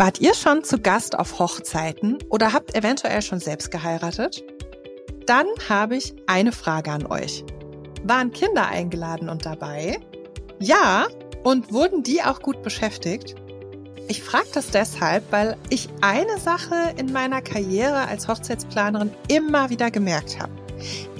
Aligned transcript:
Wart 0.00 0.18
ihr 0.18 0.32
schon 0.32 0.64
zu 0.64 0.78
Gast 0.78 1.18
auf 1.18 1.38
Hochzeiten 1.38 2.16
oder 2.30 2.54
habt 2.54 2.74
eventuell 2.74 3.20
schon 3.20 3.38
selbst 3.38 3.70
geheiratet? 3.70 4.42
Dann 5.26 5.44
habe 5.68 5.94
ich 5.94 6.14
eine 6.26 6.52
Frage 6.52 6.90
an 6.90 7.04
euch. 7.04 7.44
Waren 8.04 8.32
Kinder 8.32 8.66
eingeladen 8.66 9.28
und 9.28 9.44
dabei? 9.44 10.00
Ja, 10.58 11.06
und 11.44 11.74
wurden 11.74 12.02
die 12.02 12.22
auch 12.22 12.40
gut 12.40 12.62
beschäftigt? 12.62 13.34
Ich 14.08 14.22
frage 14.22 14.48
das 14.54 14.70
deshalb, 14.70 15.30
weil 15.32 15.58
ich 15.68 15.90
eine 16.00 16.38
Sache 16.38 16.94
in 16.96 17.12
meiner 17.12 17.42
Karriere 17.42 18.08
als 18.08 18.26
Hochzeitsplanerin 18.26 19.12
immer 19.28 19.68
wieder 19.68 19.90
gemerkt 19.90 20.40
habe. 20.40 20.52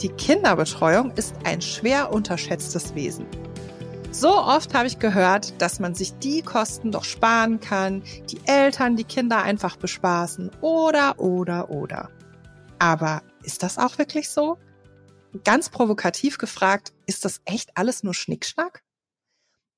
Die 0.01 0.09
Kinderbetreuung 0.09 1.13
ist 1.17 1.35
ein 1.45 1.61
schwer 1.61 2.15
unterschätztes 2.15 2.95
Wesen. 2.95 3.27
So 4.13 4.35
oft 4.35 4.75
habe 4.75 4.89
ich 4.89 4.99
gehört, 4.99 5.63
dass 5.63 5.79
man 5.79 5.95
sich 5.95 6.19
die 6.19 6.43
Kosten 6.43 6.91
doch 6.91 7.05
sparen 7.05 7.61
kann, 7.61 8.03
die 8.29 8.41
Eltern 8.45 8.97
die 8.97 9.05
Kinder 9.05 9.43
einfach 9.43 9.77
bespaßen 9.77 10.51
oder, 10.61 11.21
oder, 11.21 11.71
oder. 11.71 12.11
Aber 12.81 13.23
ist 13.45 13.63
das 13.63 13.79
auch 13.79 13.99
wirklich 13.99 14.29
so? 14.29 14.59
Ganz 15.45 15.69
provokativ 15.71 16.39
gefragt, 16.39 16.93
ist 17.07 17.25
das 17.25 17.41
echt 17.45 17.77
alles 17.77 18.03
nur 18.03 18.15
Schnickschnack? 18.15 18.83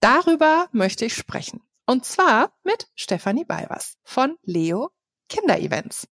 Darüber 0.01 0.67
möchte 0.73 1.05
ich 1.05 1.14
sprechen. 1.14 1.61
Und 1.87 2.06
zwar 2.06 2.53
mit 2.64 2.89
Stefanie 2.95 3.45
Balvers 3.45 3.98
von 4.03 4.37
Leo 4.42 4.91
Kinderevents. 5.28 6.09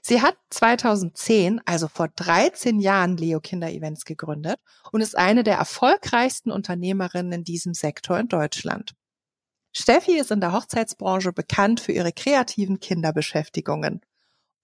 Sie 0.00 0.22
hat 0.22 0.36
2010, 0.50 1.60
also 1.66 1.88
vor 1.88 2.08
13 2.08 2.80
Jahren, 2.80 3.16
Leo 3.16 3.40
Kinderevents 3.40 4.04
gegründet 4.04 4.58
und 4.92 5.00
ist 5.00 5.16
eine 5.16 5.42
der 5.42 5.56
erfolgreichsten 5.56 6.50
Unternehmerinnen 6.50 7.32
in 7.32 7.44
diesem 7.44 7.74
Sektor 7.74 8.18
in 8.18 8.28
Deutschland. 8.28 8.94
Steffi 9.72 10.18
ist 10.18 10.30
in 10.30 10.40
der 10.40 10.52
Hochzeitsbranche 10.52 11.32
bekannt 11.32 11.80
für 11.80 11.92
ihre 11.92 12.12
kreativen 12.12 12.80
Kinderbeschäftigungen. 12.80 14.00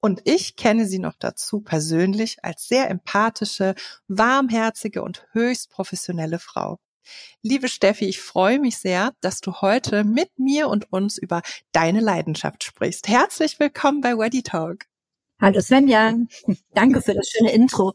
Und 0.01 0.21
ich 0.25 0.57
kenne 0.57 0.87
sie 0.87 0.99
noch 0.99 1.15
dazu 1.19 1.61
persönlich 1.61 2.45
als 2.45 2.69
sehr 2.69 2.91
empathische, 2.91 3.75
warmherzige 4.07 5.03
und 5.03 5.27
höchst 5.33 5.71
professionelle 5.71 6.39
Frau. 6.39 6.79
Liebe 7.43 7.69
Steffi, 7.69 8.07
ich 8.07 8.21
freue 8.21 8.59
mich 8.59 8.79
sehr, 8.79 9.13
dass 9.21 9.41
du 9.41 9.61
heute 9.61 10.05
mit 10.05 10.39
mir 10.39 10.69
und 10.69 10.93
uns 10.93 11.19
über 11.19 11.43
deine 11.73 12.01
Leidenschaft 12.01 12.65
sprichst. 12.65 13.09
Herzlich 13.09 13.61
willkommen 13.61 14.01
bei 14.01 14.17
Weddy 14.17 14.43
Talk. 14.43 14.87
Hallo 15.45 15.61
Svenja, 15.61 16.15
danke 16.73 17.03
für 17.03 17.13
das 17.13 17.29
schöne 17.29 17.53
Intro. 17.53 17.93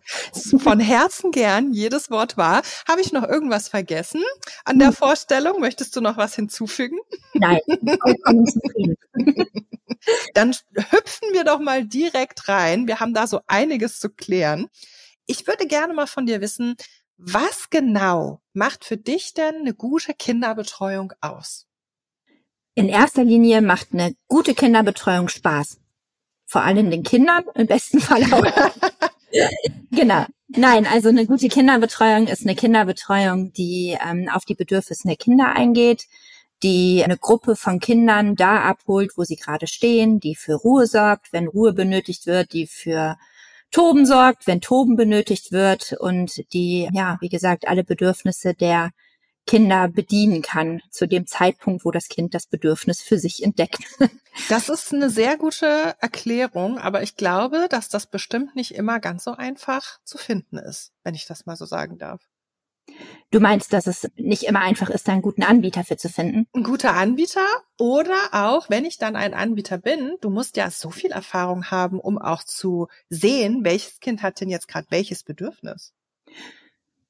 Von 0.60 0.80
Herzen 0.80 1.32
gern, 1.32 1.74
jedes 1.74 2.12
Wort 2.12 2.38
wahr. 2.38 2.62
Habe 2.88 3.02
ich 3.02 3.12
noch 3.12 3.28
irgendwas 3.28 3.70
vergessen 3.70 4.22
an 4.66 4.78
der 4.78 4.90
hm. 4.90 4.94
Vorstellung? 4.94 5.60
Möchtest 5.60 5.96
du 5.96 6.02
noch 6.02 6.16
was 6.16 6.36
hinzufügen? 6.36 7.00
Nein, 7.34 7.58
vollkommen 7.66 8.46
zufrieden. 8.46 8.98
Dann 10.36 10.56
hüpfen 10.76 11.30
wir 11.32 11.44
doch 11.44 11.60
mal 11.60 11.88
direkt 11.88 12.48
rein. 12.50 12.86
Wir 12.86 13.00
haben 13.00 13.16
da 13.16 13.26
so 13.26 13.40
einiges 13.48 14.00
zu 14.00 14.12
klären. 14.12 14.68
Ich 15.26 15.48
würde 15.48 15.66
gerne 15.66 15.96
mal 15.96 16.06
von 16.06 16.28
dir 16.28 16.42
wissen, 16.42 16.76
was 17.18 17.72
genau 17.72 18.42
macht 18.54 18.86
für 18.86 18.98
dich 18.98 19.34
denn 19.34 19.56
eine 19.56 19.74
gute 19.74 20.14
Kinderbetreuung 20.14 21.14
aus? 21.20 21.66
In 22.76 22.90
erster 22.90 23.24
Linie 23.24 23.64
macht 23.64 23.88
eine 23.92 24.14
gute 24.28 24.54
Kinderbetreuung 24.54 25.30
Spaß 25.30 25.80
vor 26.50 26.64
allem 26.64 26.90
den 26.90 27.04
Kindern, 27.04 27.44
im 27.54 27.68
besten 27.68 28.00
Fall 28.00 28.24
auch. 28.34 28.44
genau. 29.92 30.26
Nein, 30.48 30.88
also 30.88 31.10
eine 31.10 31.28
gute 31.28 31.48
Kinderbetreuung 31.48 32.26
ist 32.26 32.44
eine 32.44 32.56
Kinderbetreuung, 32.56 33.54
die 33.54 33.96
ähm, 34.04 34.28
auf 34.34 34.46
die 34.46 34.56
Bedürfnisse 34.56 35.08
der 35.08 35.16
Kinder 35.16 35.56
eingeht, 35.56 36.08
die 36.64 37.04
eine 37.04 37.20
Gruppe 37.20 37.56
von 37.56 37.80
Kindern 37.80 38.36
da 38.36 38.64
abholt, 38.64 39.12
wo 39.16 39.24
sie 39.24 39.36
gerade 39.36 39.68
stehen, 39.68 40.20
die 40.20 40.34
für 40.34 40.56
Ruhe 40.56 40.88
sorgt, 40.88 41.32
wenn 41.34 41.48
Ruhe 41.48 41.72
benötigt 41.74 42.26
wird, 42.26 42.52
die 42.54 42.66
für 42.66 43.16
Toben 43.70 44.08
sorgt, 44.08 44.48
wenn 44.48 44.60
Toben 44.60 44.96
benötigt 44.96 45.52
wird 45.52 45.94
und 46.00 46.52
die, 46.52 46.90
ja, 46.92 47.20
wie 47.22 47.30
gesagt, 47.30 47.68
alle 47.68 47.84
Bedürfnisse 47.84 48.56
der 48.56 48.90
Kinder 49.50 49.88
bedienen 49.88 50.44
kann 50.44 50.80
zu 50.92 51.08
dem 51.08 51.26
Zeitpunkt, 51.26 51.84
wo 51.84 51.90
das 51.90 52.08
Kind 52.08 52.36
das 52.36 52.46
Bedürfnis 52.46 53.02
für 53.02 53.18
sich 53.18 53.44
entdeckt. 53.44 53.80
Das 54.48 54.70
ist 54.70 54.94
eine 54.94 55.10
sehr 55.10 55.38
gute 55.38 55.96
Erklärung, 56.00 56.78
aber 56.78 57.04
ich 57.04 57.18
glaube, 57.18 57.68
dass 57.70 57.90
das 57.90 58.08
bestimmt 58.08 58.56
nicht 58.56 58.74
immer 58.74 59.00
ganz 59.00 59.26
so 59.26 59.32
einfach 59.32 60.00
zu 60.06 60.18
finden 60.18 60.58
ist, 60.58 60.94
wenn 61.04 61.14
ich 61.14 61.26
das 61.26 61.46
mal 61.46 61.58
so 61.58 61.66
sagen 61.66 61.98
darf. 61.98 62.22
Du 63.32 63.40
meinst, 63.42 63.74
dass 63.74 63.86
es 63.86 64.08
nicht 64.16 64.44
immer 64.44 64.62
einfach 64.62 64.90
ist, 64.90 65.10
einen 65.10 65.24
guten 65.24 65.44
Anbieter 65.44 65.84
für 65.84 65.98
zu 65.98 66.10
finden? 66.10 66.48
Ein 66.54 66.64
guter 66.64 66.94
Anbieter 66.94 67.46
oder 67.78 68.30
auch, 68.32 68.70
wenn 68.70 68.86
ich 68.86 68.98
dann 68.98 69.16
ein 69.16 69.34
Anbieter 69.34 69.78
bin, 69.78 70.16
du 70.22 70.30
musst 70.30 70.56
ja 70.58 70.72
so 70.72 70.90
viel 70.90 71.12
Erfahrung 71.12 71.66
haben, 71.66 72.00
um 72.00 72.18
auch 72.18 72.44
zu 72.44 72.88
sehen, 73.10 73.66
welches 73.66 74.00
Kind 74.00 74.22
hat 74.22 74.40
denn 74.40 74.50
jetzt 74.50 74.68
gerade 74.68 74.88
welches 74.90 75.24
Bedürfnis. 75.24 75.94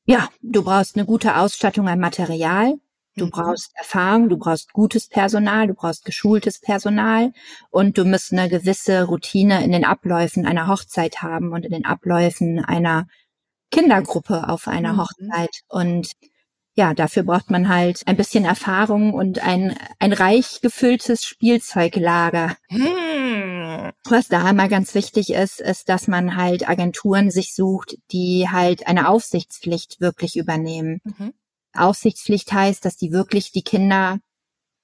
Ja, 0.10 0.28
du 0.42 0.64
brauchst 0.64 0.96
eine 0.96 1.06
gute 1.06 1.38
Ausstattung 1.38 1.88
an 1.88 2.00
Material. 2.00 2.74
Du 3.16 3.26
mhm. 3.26 3.30
brauchst 3.30 3.72
Erfahrung, 3.76 4.28
du 4.28 4.38
brauchst 4.38 4.74
gutes 4.74 5.08
Personal, 5.08 5.68
du 5.68 5.76
brauchst 5.76 6.04
geschultes 6.04 6.60
Personal 6.60 7.32
und 7.70 7.96
du 7.96 8.06
musst 8.06 8.34
eine 8.34 8.50
gewisse 8.50 9.04
Routine 9.04 9.64
in 9.64 9.72
den 9.72 9.86
Abläufen 9.86 10.48
einer 10.48 10.68
Hochzeit 10.68 11.22
haben 11.22 11.52
und 11.54 11.64
in 11.64 11.72
den 11.72 11.86
Abläufen 11.86 12.66
einer 12.66 13.08
Kindergruppe 13.70 14.50
auf 14.50 14.68
einer 14.68 14.94
mhm. 14.94 15.02
Hochzeit. 15.02 15.62
Und 15.68 16.14
ja, 16.74 16.96
dafür 16.96 17.22
braucht 17.22 17.52
man 17.52 17.70
halt 17.70 18.02
ein 18.08 18.18
bisschen 18.18 18.46
Erfahrung 18.46 19.14
und 19.14 19.44
ein, 19.44 19.78
ein 20.00 20.14
reich 20.14 20.62
gefülltes 20.62 21.24
Spielzeuglager. 21.24 22.56
Hm. 22.70 23.49
Was 24.06 24.28
da 24.28 24.44
einmal 24.44 24.70
ganz 24.70 24.96
wichtig 24.96 25.32
ist, 25.32 25.60
ist, 25.62 25.90
dass 25.90 26.08
man 26.08 26.36
halt 26.36 26.68
Agenturen 26.68 27.32
sich 27.32 27.54
sucht, 27.54 27.98
die 28.12 28.48
halt 28.50 28.88
eine 28.88 29.10
Aufsichtspflicht 29.10 30.00
wirklich 30.00 30.38
übernehmen. 30.38 31.02
Mhm. 31.04 31.34
Aufsichtspflicht 31.74 32.52
heißt, 32.52 32.84
dass 32.84 32.98
die 32.98 33.12
wirklich 33.12 33.52
die 33.52 33.64
Kinder, 33.64 34.20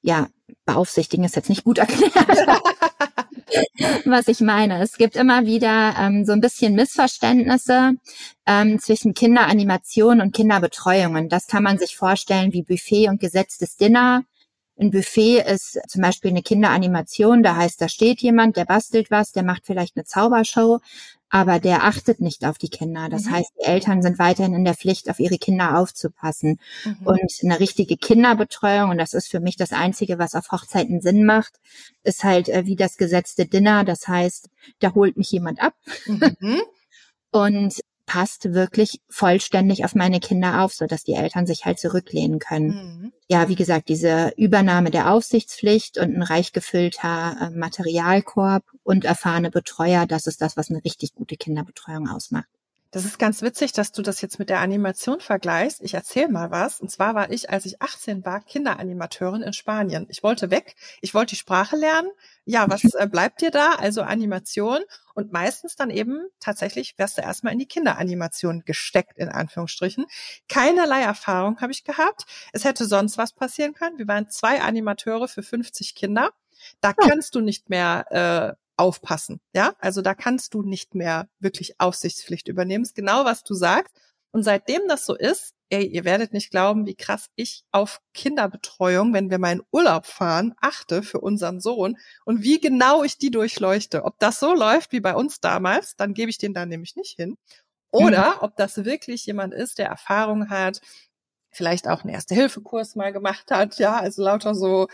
ja, 0.01 0.28
beaufsichtigen 0.66 1.25
ist 1.25 1.35
jetzt 1.35 1.50
nicht 1.50 1.63
gut 1.63 1.79
erklärt. 1.79 2.13
was 4.06 4.28
ich 4.28 4.41
meine. 4.41 4.81
Es 4.81 4.97
gibt 4.97 5.16
immer 5.16 5.46
wieder 5.46 5.96
ähm, 6.00 6.25
so 6.25 6.34
ein 6.34 6.41
bisschen 6.41 6.75
Missverständnisse 6.75 7.94
ähm, 8.46 8.79
zwischen 8.79 9.13
Kinderanimation 9.13 10.22
und 10.22 10.35
Kinderbetreuung. 10.35 11.16
Und 11.16 11.29
das 11.31 11.47
kann 11.47 11.63
man 11.63 11.78
sich 11.78 11.96
vorstellen 11.96 12.53
wie 12.53 12.63
Buffet 12.63 13.09
und 13.09 13.19
gesetztes 13.19 13.78
Dinner. 13.78 14.23
Ein 14.78 14.91
Buffet 14.91 15.40
ist 15.40 15.80
zum 15.88 16.02
Beispiel 16.02 16.31
eine 16.31 16.41
Kinderanimation, 16.41 17.44
da 17.44 17.56
heißt, 17.56 17.81
da 17.81 17.88
steht 17.88 18.22
jemand, 18.22 18.58
der 18.58 18.66
bastelt 18.66 19.09
was, 19.09 19.31
der 19.31 19.44
macht 19.44 19.66
vielleicht 19.66 19.96
eine 19.96 20.06
Zaubershow 20.06 20.81
aber 21.36 21.59
der 21.59 21.84
achtet 21.84 22.22
nicht 22.22 22.46
auf 22.46 22.58
die 22.58 22.69
Kinder. 22.69 23.09
Das 23.09 23.25
mhm. 23.25 23.31
heißt, 23.31 23.52
die 23.59 23.66
Eltern 23.66 24.02
sind 24.02 24.19
weiterhin 24.19 24.53
in 24.53 24.64
der 24.64 24.74
Pflicht, 24.74 25.09
auf 25.09 25.19
ihre 25.19 25.38
Kinder 25.38 25.78
aufzupassen. 25.78 26.62
Mhm. 26.85 26.97
Und 27.06 27.34
eine 27.44 27.59
richtige 27.59 27.97
Kinderbetreuung, 27.97 28.91
und 28.91 28.97
das 28.97 29.14
ist 29.14 29.28
für 29.28 29.41
mich 29.41 29.58
das 29.58 29.74
Einzige, 29.74 30.18
was 30.18 30.34
auf 30.34 30.53
Hochzeiten 30.53 31.02
Sinn 31.02 31.25
macht, 31.25 31.59
ist 32.03 32.24
halt 32.24 32.47
äh, 32.47 32.66
wie 32.66 32.78
das 32.78 32.96
gesetzte 32.96 33.46
Dinner. 33.46 33.84
Das 33.84 34.08
heißt, 34.08 34.50
da 34.80 34.94
holt 34.94 35.18
mich 35.18 35.30
jemand 35.30 35.62
ab. 35.62 35.74
Mhm. 36.06 36.62
und 37.31 37.81
passt 38.05 38.53
wirklich 38.53 39.01
vollständig 39.09 39.83
auf 39.83 39.95
meine 39.95 40.19
Kinder 40.19 40.61
auf, 40.61 40.73
so 40.73 40.85
dass 40.85 41.03
die 41.03 41.13
Eltern 41.13 41.45
sich 41.45 41.66
halt 41.66 41.79
zurücklehnen 41.79 42.39
können. 42.39 42.67
Mhm. 42.67 43.13
Ja, 43.27 43.49
wie 43.49 43.55
gesagt, 43.55 43.89
diese 43.89 44.33
Übernahme 44.38 44.91
der 44.91 45.11
Aufsichtspflicht 45.11 45.97
und 45.97 46.16
ein 46.16 46.21
reich 46.21 46.53
gefüllter 46.53 47.38
äh, 47.41 47.49
Materialkorb 47.49 48.63
und 48.83 49.05
erfahrene 49.05 49.49
Betreuer, 49.49 50.05
das 50.05 50.27
ist 50.27 50.41
das, 50.41 50.57
was 50.57 50.69
eine 50.69 50.83
richtig 50.83 51.16
gute 51.16 51.35
Kinderbetreuung 51.35 52.07
ausmacht. 52.07 52.47
Das 52.95 53.03
ist 53.03 53.19
ganz 53.19 53.41
witzig, 53.41 53.73
dass 53.73 53.91
du 53.91 54.01
das 54.01 54.22
jetzt 54.22 54.39
mit 54.39 54.50
der 54.50 54.61
Animation 54.61 55.19
vergleichst. 55.19 55.81
Ich 55.81 55.95
erzähle 55.95 56.29
mal 56.29 56.50
was. 56.50 56.79
Und 56.79 56.89
zwar 56.89 57.13
war 57.13 57.29
ich, 57.29 57.50
als 57.50 57.66
ich 57.66 57.81
18 57.81 58.23
war, 58.23 58.39
Kinderanimateurin 58.39 59.41
in 59.41 59.51
Spanien. 59.51 60.06
Ich 60.07 60.23
wollte 60.23 60.50
weg. 60.50 60.78
Ich 61.01 61.13
wollte 61.13 61.31
die 61.31 61.35
Sprache 61.35 61.75
lernen. 61.75 62.09
Ja, 62.45 62.69
was 62.69 62.85
äh, 62.93 63.05
bleibt 63.11 63.41
dir 63.41 63.52
da? 63.52 63.73
Also 63.73 64.02
Animation. 64.02 64.79
Und 65.14 65.34
meistens 65.34 65.75
dann 65.75 65.90
eben 65.90 66.25
tatsächlich 66.40 66.97
wärst 66.97 67.17
du 67.17 67.22
erstmal 67.22 67.52
in 67.52 67.59
die 67.59 67.67
Kinderanimation 67.67 68.64
gesteckt, 68.66 69.17
in 69.17 69.28
Anführungsstrichen. 69.28 70.05
Keinerlei 70.47 71.02
Erfahrung 71.02 71.59
habe 71.59 71.73
ich 71.73 71.84
gehabt. 71.84 72.25
Es 72.53 72.64
hätte 72.64 72.85
sonst 72.85 73.17
was 73.17 73.34
passieren 73.34 73.73
können. 73.73 73.97
Wir 73.97 74.08
waren 74.08 74.29
zwei 74.29 74.61
Animateure 74.61 75.28
für 75.28 75.43
50 75.43 75.96
Kinder. 75.96 76.29
Da 76.79 76.93
kannst 76.93 77.35
du 77.35 77.41
nicht 77.41 77.70
mehr 77.70 78.55
äh, 78.55 78.65
aufpassen. 78.77 79.39
Ja, 79.53 79.73
also 79.79 80.01
da 80.01 80.13
kannst 80.13 80.53
du 80.53 80.61
nicht 80.63 80.95
mehr 80.95 81.27
wirklich 81.39 81.79
Aufsichtspflicht 81.79 82.47
übernehmen. 82.47 82.83
ist 82.83 82.95
genau, 82.95 83.25
was 83.25 83.43
du 83.43 83.53
sagst. 83.53 83.95
Und 84.31 84.43
seitdem 84.43 84.81
das 84.87 85.05
so 85.05 85.16
ist, 85.16 85.53
ey, 85.69 85.85
ihr 85.85 86.03
werdet 86.03 86.33
nicht 86.33 86.51
glauben, 86.51 86.85
wie 86.85 86.95
krass 86.95 87.27
ich 87.35 87.63
auf 87.72 88.01
Kinderbetreuung, 88.13 89.13
wenn 89.13 89.29
wir 89.29 89.39
mal 89.39 89.53
in 89.53 89.63
Urlaub 89.72 90.05
fahren, 90.05 90.53
achte 90.61 91.03
für 91.03 91.22
unseren 91.22 91.59
Sohn 91.59 91.97
und 92.25 92.43
wie 92.43 92.59
genau 92.59 93.03
ich 93.03 93.17
die 93.17 93.31
durchleuchte. 93.31 94.03
Ob 94.03 94.19
das 94.19 94.39
so 94.39 94.53
läuft 94.53 94.91
wie 94.91 94.99
bei 94.99 95.16
uns 95.16 95.39
damals, 95.39 95.95
dann 95.95 96.13
gebe 96.13 96.29
ich 96.29 96.37
den 96.37 96.53
da 96.53 96.66
nämlich 96.66 96.95
nicht 96.95 97.16
hin. 97.16 97.37
Oder 97.91 98.31
mhm. 98.31 98.37
ob 98.41 98.57
das 98.57 98.83
wirklich 98.83 99.25
jemand 99.25 99.53
ist, 99.53 99.77
der 99.77 99.87
Erfahrung 99.87 100.49
hat, 100.49 100.81
vielleicht 101.49 101.87
auch 101.87 102.03
einen 102.03 102.13
Erste-Hilfe-Kurs 102.13 102.95
mal 102.95 103.13
gemacht 103.13 103.49
hat, 103.51 103.79
ja, 103.79 103.97
also 103.97 104.22
lauter 104.22 104.53
so 104.53 104.87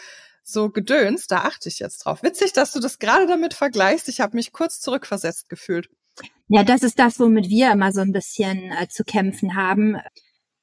so 0.43 0.69
Gedöns, 0.69 1.27
da 1.27 1.39
achte 1.39 1.69
ich 1.69 1.79
jetzt 1.79 1.99
drauf. 1.99 2.23
Witzig, 2.23 2.53
dass 2.53 2.71
du 2.71 2.79
das 2.79 2.99
gerade 2.99 3.27
damit 3.27 3.53
vergleichst. 3.53 4.09
Ich 4.09 4.19
habe 4.21 4.35
mich 4.35 4.51
kurz 4.51 4.79
zurückversetzt 4.79 5.49
gefühlt. 5.49 5.89
Ja, 6.47 6.63
das 6.63 6.83
ist 6.83 6.99
das, 6.99 7.19
womit 7.19 7.49
wir 7.49 7.71
immer 7.71 7.91
so 7.91 8.01
ein 8.01 8.11
bisschen 8.11 8.71
äh, 8.71 8.87
zu 8.89 9.03
kämpfen 9.03 9.55
haben, 9.55 9.97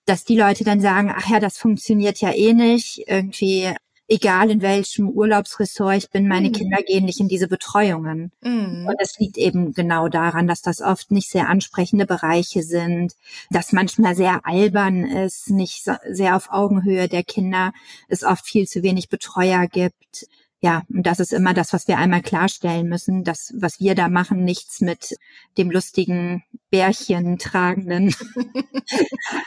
dass 0.05 0.25
die 0.25 0.39
Leute 0.39 0.65
dann 0.65 0.81
sagen, 0.81 1.13
ach 1.15 1.29
ja, 1.29 1.41
das 1.41 1.57
funktioniert 1.57 2.21
ja 2.21 2.33
eh 2.33 2.53
nicht. 2.53 3.05
Irgendwie 3.07 3.75
egal 4.09 4.51
in 4.51 4.63
welchem 4.63 5.11
Urlaubsressort 5.11 5.97
ich 5.97 6.11
bin, 6.11 6.27
meine 6.27 6.49
mhm. 6.49 6.53
Kinder 6.53 6.83
gehen 6.83 7.05
nicht 7.05 7.21
in 7.21 7.29
diese 7.29 7.47
Betreuungen. 7.47 8.33
Mhm. 8.43 8.87
Und 8.89 8.97
es 8.99 9.19
liegt 9.19 9.37
eben 9.37 9.75
genau 9.75 10.09
daran, 10.09 10.47
dass 10.47 10.63
das 10.63 10.81
oft 10.81 11.11
nicht 11.11 11.29
sehr 11.31 11.49
ansprechende 11.49 12.07
Bereiche 12.07 12.63
sind, 12.63 13.15
dass 13.51 13.73
manchmal 13.73 14.17
sehr 14.17 14.41
albern 14.47 15.05
ist, 15.05 15.51
nicht 15.51 15.85
so, 15.85 15.93
sehr 16.11 16.35
auf 16.37 16.51
Augenhöhe 16.51 17.09
der 17.09 17.23
Kinder, 17.23 17.73
es 18.09 18.25
oft 18.25 18.47
viel 18.47 18.67
zu 18.67 18.83
wenig 18.83 19.11
Betreuer 19.11 19.67
gibt 19.67 20.27
ja, 20.61 20.83
und 20.89 21.07
das 21.07 21.21
ist 21.21 21.33
immer 21.33 21.55
das, 21.55 21.73
was 21.73 21.87
wir 21.87 21.99
einmal 21.99 22.21
klarstellen 22.21 22.89
müssen, 22.89 23.23
dass 23.23 23.53
was 23.57 23.79
wir 23.79 23.95
da 23.95 24.09
machen, 24.09 24.45
nichts 24.45 24.81
mit 24.81 25.17
dem 25.57 25.71
lustigen 25.71 26.43
Bärchen 26.71 27.39
tragenden 27.39 28.13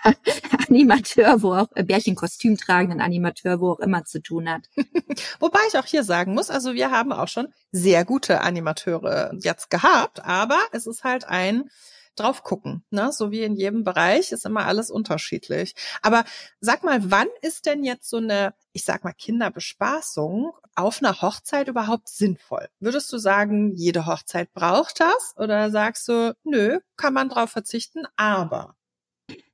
Animateur, 0.70 1.44
wo 1.44 1.54
auch 1.54 1.68
äh, 1.76 1.84
Bärchenkostüm 1.84 2.58
tragenden 2.58 3.02
Animateur, 3.02 3.60
wo 3.60 3.72
auch 3.72 3.80
immer 3.80 4.06
zu 4.06 4.22
tun 4.22 4.50
hat. 4.50 4.70
Wobei 5.40 5.60
ich 5.68 5.78
auch 5.78 5.86
hier 5.86 6.06
sagen 6.06 6.34
muss, 6.34 6.50
also 6.50 6.74
wir 6.74 6.92
haben 6.92 7.12
auch 7.12 7.28
schon 7.28 7.48
sehr 7.74 8.06
gute 8.06 8.40
Animateure 8.40 9.34
jetzt 9.42 9.70
gehabt, 9.70 10.24
aber 10.24 10.60
es 10.72 10.88
ist 10.88 11.04
halt 11.04 11.26
ein 11.26 11.70
drauf 12.16 12.44
gucken. 12.44 12.84
Ne? 12.90 13.12
So 13.12 13.32
wie 13.32 13.44
in 13.44 13.56
jedem 13.56 13.84
Bereich 13.84 14.32
ist 14.32 14.46
immer 14.46 14.66
alles 14.66 14.90
unterschiedlich. 14.90 15.74
Aber 16.02 16.24
sag 16.60 16.84
mal, 16.84 17.00
wann 17.12 17.28
ist 17.42 17.66
denn 17.66 17.84
jetzt 17.84 18.10
so 18.10 18.18
eine, 18.18 18.54
ich 18.74 18.84
sag 18.84 19.04
mal, 19.04 19.14
Kinderbespaßung 19.14 20.52
auf 20.76 21.00
einer 21.00 21.22
Hochzeit 21.22 21.68
überhaupt 21.68 22.10
sinnvoll? 22.10 22.68
Würdest 22.80 23.12
du 23.12 23.18
sagen, 23.18 23.74
jede 23.76 24.06
Hochzeit 24.06 24.54
braucht 24.54 25.00
das? 25.00 25.34
Oder 25.38 25.72
sagst 25.72 26.08
du, 26.08 26.36
nö, 26.44 26.80
kann 26.98 27.14
man 27.14 27.30
drauf 27.30 27.52
verzichten, 27.52 28.06
aber 28.16 28.76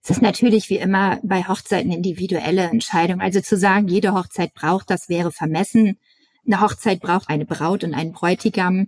es 0.03 0.11
ist 0.11 0.21
natürlich 0.21 0.69
wie 0.69 0.77
immer 0.77 1.19
bei 1.21 1.43
Hochzeiten 1.43 1.91
individuelle 1.91 2.63
Entscheidung. 2.63 3.19
Also 3.19 3.41
zu 3.41 3.57
sagen, 3.57 3.89
jede 3.89 4.13
Hochzeit 4.13 4.53
braucht 4.53 4.89
das 4.89 5.09
wäre 5.09 5.33
vermessen. 5.33 5.99
Eine 6.45 6.61
Hochzeit 6.61 7.01
braucht 7.01 7.29
eine 7.29 7.45
Braut 7.45 7.83
und 7.83 7.93
einen 7.93 8.13
Bräutigam. 8.13 8.87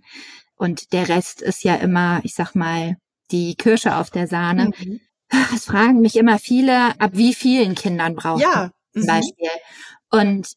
Und 0.56 0.94
der 0.94 1.10
Rest 1.10 1.42
ist 1.42 1.62
ja 1.62 1.74
immer, 1.74 2.20
ich 2.22 2.34
sag 2.34 2.54
mal, 2.54 2.96
die 3.30 3.54
Kirsche 3.54 3.96
auf 3.96 4.10
der 4.10 4.26
Sahne. 4.26 4.70
Mhm. 4.78 5.00
Es 5.54 5.66
fragen 5.66 6.00
mich 6.00 6.16
immer 6.16 6.38
viele, 6.38 7.00
ab 7.00 7.12
wie 7.14 7.34
vielen 7.34 7.74
Kindern 7.74 8.14
braucht 8.16 8.42
ja. 8.42 8.70
zum 8.92 9.02
mhm. 9.02 9.06
Beispiel. 9.06 9.48
Und 10.10 10.48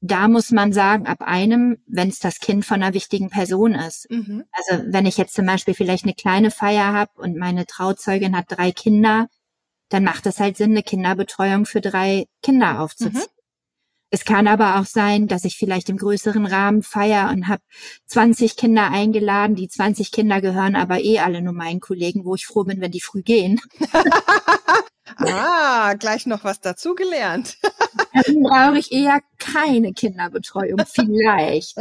da 0.00 0.28
muss 0.28 0.50
man 0.50 0.72
sagen, 0.72 1.06
ab 1.06 1.20
einem, 1.20 1.78
wenn 1.86 2.08
es 2.08 2.20
das 2.20 2.38
Kind 2.38 2.64
von 2.64 2.82
einer 2.82 2.94
wichtigen 2.94 3.28
Person 3.28 3.74
ist. 3.74 4.10
Mhm. 4.10 4.44
Also 4.52 4.84
wenn 4.86 5.04
ich 5.04 5.18
jetzt 5.18 5.34
zum 5.34 5.46
Beispiel 5.46 5.74
vielleicht 5.74 6.04
eine 6.04 6.14
kleine 6.14 6.50
Feier 6.50 6.92
habe 6.92 7.10
und 7.16 7.36
meine 7.36 7.66
Trauzeugin 7.66 8.36
hat 8.36 8.46
drei 8.48 8.72
Kinder, 8.72 9.28
dann 9.90 10.04
macht 10.04 10.24
es 10.26 10.40
halt 10.40 10.56
Sinn, 10.56 10.70
eine 10.70 10.82
Kinderbetreuung 10.82 11.66
für 11.66 11.80
drei 11.80 12.26
Kinder 12.42 12.80
aufzuziehen. 12.80 13.24
Es 14.10 14.24
kann 14.24 14.48
aber 14.48 14.80
auch 14.80 14.86
sein, 14.86 15.28
dass 15.28 15.44
ich 15.44 15.56
vielleicht 15.56 15.88
im 15.88 15.96
größeren 15.96 16.44
Rahmen 16.44 16.82
feier 16.82 17.30
und 17.30 17.46
habe 17.46 17.62
20 18.06 18.56
Kinder 18.56 18.90
eingeladen. 18.90 19.54
Die 19.54 19.68
20 19.68 20.10
Kinder 20.10 20.40
gehören 20.40 20.74
aber 20.74 21.00
eh 21.00 21.20
alle 21.20 21.42
nur 21.42 21.52
meinen 21.52 21.80
Kollegen, 21.80 22.24
wo 22.24 22.34
ich 22.34 22.46
froh 22.46 22.64
bin, 22.64 22.80
wenn 22.80 22.90
die 22.90 23.00
früh 23.00 23.22
gehen. 23.22 23.60
ah, 25.16 25.94
gleich 25.94 26.26
noch 26.26 26.44
was 26.44 26.60
dazugelernt. 26.60 27.58
Dann 28.12 28.42
brauche 28.42 28.78
ich 28.78 28.92
eher 28.92 29.20
keine 29.38 29.92
Kinderbetreuung, 29.92 30.80
vielleicht. 30.86 31.76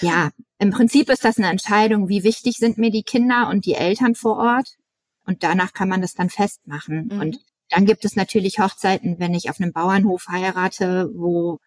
Ja, 0.00 0.30
im 0.58 0.70
Prinzip 0.70 1.08
ist 1.10 1.24
das 1.24 1.38
eine 1.38 1.50
Entscheidung, 1.50 2.08
wie 2.08 2.24
wichtig 2.24 2.56
sind 2.56 2.78
mir 2.78 2.90
die 2.90 3.02
Kinder 3.02 3.48
und 3.48 3.64
die 3.64 3.74
Eltern 3.74 4.14
vor 4.14 4.38
Ort. 4.38 4.76
Und 5.24 5.42
danach 5.42 5.72
kann 5.72 5.88
man 5.88 6.00
das 6.00 6.14
dann 6.14 6.30
festmachen. 6.30 7.08
Mhm. 7.12 7.20
Und 7.20 7.38
dann 7.70 7.84
gibt 7.84 8.04
es 8.04 8.16
natürlich 8.16 8.58
Hochzeiten, 8.58 9.18
wenn 9.18 9.34
ich 9.34 9.50
auf 9.50 9.60
einem 9.60 9.72
Bauernhof 9.72 10.26
heirate, 10.28 11.10
wo 11.14 11.58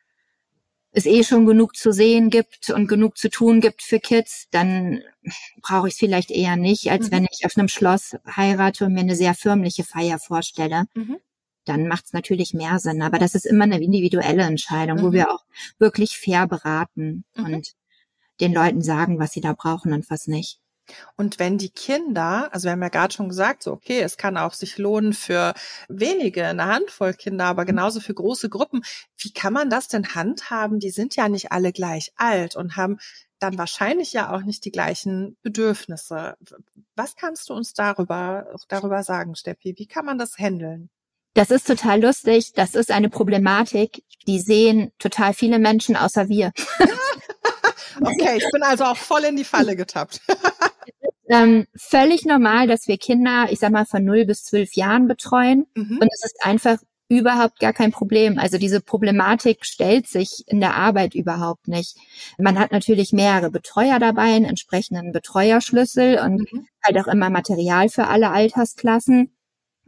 es 0.91 1.05
eh 1.05 1.23
schon 1.23 1.45
genug 1.45 1.75
zu 1.75 1.91
sehen 1.93 2.29
gibt 2.29 2.69
und 2.69 2.87
genug 2.87 3.17
zu 3.17 3.29
tun 3.29 3.61
gibt 3.61 3.81
für 3.81 3.99
Kids, 3.99 4.47
dann 4.51 5.01
brauche 5.61 5.87
ich 5.87 5.93
es 5.93 5.99
vielleicht 5.99 6.31
eher 6.31 6.57
nicht, 6.57 6.91
als 6.91 7.07
mhm. 7.07 7.11
wenn 7.11 7.27
ich 7.31 7.45
auf 7.45 7.57
einem 7.57 7.69
Schloss 7.69 8.17
heirate 8.35 8.85
und 8.85 8.93
mir 8.93 9.01
eine 9.01 9.15
sehr 9.15 9.33
förmliche 9.33 9.83
Feier 9.83 10.19
vorstelle. 10.19 10.85
Mhm. 10.93 11.17
Dann 11.65 11.87
macht 11.87 12.05
es 12.05 12.13
natürlich 12.13 12.53
mehr 12.53 12.79
Sinn. 12.79 13.01
Aber 13.01 13.19
das 13.19 13.35
ist 13.35 13.45
immer 13.45 13.63
eine 13.63 13.81
individuelle 13.81 14.43
Entscheidung, 14.43 14.97
mhm. 14.97 15.03
wo 15.03 15.11
wir 15.13 15.31
auch 15.31 15.45
wirklich 15.79 16.17
fair 16.17 16.47
beraten 16.47 17.23
mhm. 17.35 17.45
und 17.45 17.73
den 18.41 18.53
Leuten 18.53 18.81
sagen, 18.81 19.19
was 19.19 19.31
sie 19.31 19.41
da 19.41 19.53
brauchen 19.53 19.93
und 19.93 20.09
was 20.09 20.27
nicht. 20.27 20.59
Und 21.15 21.39
wenn 21.39 21.57
die 21.57 21.69
Kinder, 21.69 22.49
also 22.51 22.65
wir 22.65 22.71
haben 22.71 22.81
ja 22.81 22.89
gerade 22.89 23.13
schon 23.13 23.29
gesagt, 23.29 23.63
so 23.63 23.71
okay, 23.71 24.01
es 24.01 24.17
kann 24.17 24.37
auch 24.37 24.53
sich 24.53 24.77
lohnen 24.77 25.13
für 25.13 25.53
wenige, 25.87 26.45
eine 26.45 26.65
Handvoll 26.65 27.13
Kinder, 27.13 27.45
aber 27.45 27.65
genauso 27.65 27.99
für 27.99 28.13
große 28.13 28.49
Gruppen. 28.49 28.83
Wie 29.17 29.31
kann 29.31 29.53
man 29.53 29.69
das 29.69 29.87
denn 29.87 30.15
handhaben? 30.15 30.79
Die 30.79 30.91
sind 30.91 31.15
ja 31.15 31.29
nicht 31.29 31.51
alle 31.51 31.71
gleich 31.71 32.11
alt 32.15 32.55
und 32.55 32.75
haben 32.75 32.97
dann 33.39 33.57
wahrscheinlich 33.57 34.13
ja 34.13 34.33
auch 34.33 34.41
nicht 34.41 34.65
die 34.65 34.71
gleichen 34.71 35.37
Bedürfnisse. 35.41 36.35
Was 36.95 37.15
kannst 37.15 37.49
du 37.49 37.53
uns 37.53 37.73
darüber, 37.73 38.53
darüber 38.67 39.03
sagen, 39.03 39.35
Steffi? 39.35 39.73
Wie 39.77 39.87
kann 39.87 40.05
man 40.05 40.17
das 40.17 40.37
handeln? 40.37 40.89
Das 41.33 41.49
ist 41.49 41.65
total 41.65 42.01
lustig. 42.01 42.53
Das 42.53 42.75
ist 42.75 42.91
eine 42.91 43.09
Problematik, 43.09 44.03
die 44.27 44.39
sehen 44.39 44.91
total 44.99 45.33
viele 45.33 45.59
Menschen 45.59 45.95
außer 45.95 46.27
wir. 46.29 46.51
okay, 48.01 48.37
ich 48.37 48.45
bin 48.51 48.63
also 48.63 48.83
auch 48.83 48.97
voll 48.97 49.23
in 49.23 49.37
die 49.37 49.45
Falle 49.45 49.75
getappt. 49.75 50.21
ähm, 51.31 51.65
völlig 51.75 52.25
normal, 52.25 52.67
dass 52.67 52.87
wir 52.89 52.97
Kinder, 52.97 53.47
ich 53.49 53.59
sag 53.59 53.71
mal, 53.71 53.85
von 53.85 54.03
0 54.03 54.25
bis 54.25 54.43
12 54.43 54.73
Jahren 54.73 55.07
betreuen. 55.07 55.65
Mhm. 55.75 55.99
Und 56.01 56.09
es 56.11 56.25
ist 56.25 56.43
einfach 56.43 56.77
überhaupt 57.07 57.59
gar 57.59 57.71
kein 57.71 57.91
Problem. 57.91 58.37
Also 58.37 58.57
diese 58.57 58.81
Problematik 58.81 59.65
stellt 59.65 60.07
sich 60.07 60.43
in 60.47 60.59
der 60.59 60.75
Arbeit 60.75 61.15
überhaupt 61.15 61.67
nicht. 61.69 61.97
Man 62.37 62.59
hat 62.59 62.71
natürlich 62.71 63.13
mehrere 63.13 63.49
Betreuer 63.49 63.99
dabei, 63.99 64.33
einen 64.33 64.45
entsprechenden 64.45 65.13
Betreuerschlüssel 65.13 66.19
und 66.19 66.51
mhm. 66.51 66.67
halt 66.83 66.97
auch 66.97 67.07
immer 67.07 67.29
Material 67.29 67.87
für 67.87 68.07
alle 68.07 68.31
Altersklassen 68.31 69.33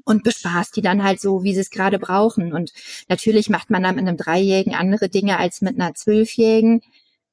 und 0.05 0.23
bespaßt 0.23 0.75
die 0.75 0.81
dann 0.81 1.03
halt 1.03 1.19
so, 1.19 1.43
wie 1.43 1.53
sie 1.53 1.61
es 1.61 1.69
gerade 1.69 1.99
brauchen. 1.99 2.53
Und 2.53 2.71
natürlich 3.09 3.49
macht 3.49 3.69
man 3.69 3.83
dann 3.83 3.95
mit 3.95 4.07
einem 4.07 4.17
Dreijährigen 4.17 4.75
andere 4.75 5.09
Dinge 5.09 5.39
als 5.39 5.61
mit 5.61 5.79
einer 5.79 5.93
Zwölfjährigen, 5.93 6.81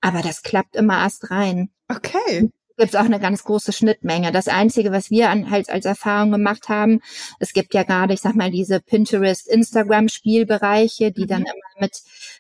aber 0.01 0.23
das 0.23 0.43
klappt 0.43 0.75
immer 0.75 0.99
erst 1.03 1.31
rein. 1.31 1.71
Okay 1.89 2.51
gibt 2.81 2.95
es 2.95 3.01
auch 3.01 3.05
eine 3.05 3.21
ganz 3.21 3.45
große 3.45 3.73
Schnittmenge. 3.75 4.33
Das 4.33 4.49
Einzige, 4.49 4.91
was 4.91 5.11
wir 5.11 5.29
an, 5.29 5.51
halt 5.51 5.69
als 5.69 5.85
Erfahrung 5.85 6.33
gemacht 6.33 6.71
haben, 6.71 7.01
es 7.39 7.53
gibt 7.53 7.75
ja 7.75 7.83
gerade, 7.83 8.15
ich 8.15 8.23
sag 8.23 8.35
mal, 8.35 8.51
diese 8.51 8.81
Pinterest, 8.81 9.47
Instagram-Spielbereiche, 9.47 11.13
die 11.13 11.25
mhm. 11.25 11.29
dann 11.29 11.43
immer 11.43 11.81
mit 11.81 11.99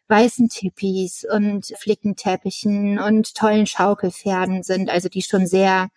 weißen 0.08 0.48
Tippis 0.48 1.26
und 1.30 1.66
Flickenteppichen 1.78 2.98
und 2.98 3.34
tollen 3.34 3.66
Schaukelpferden 3.66 4.62
sind, 4.62 4.88
also 4.88 5.10
die 5.10 5.20
schon 5.20 5.46
sehr, 5.46 5.90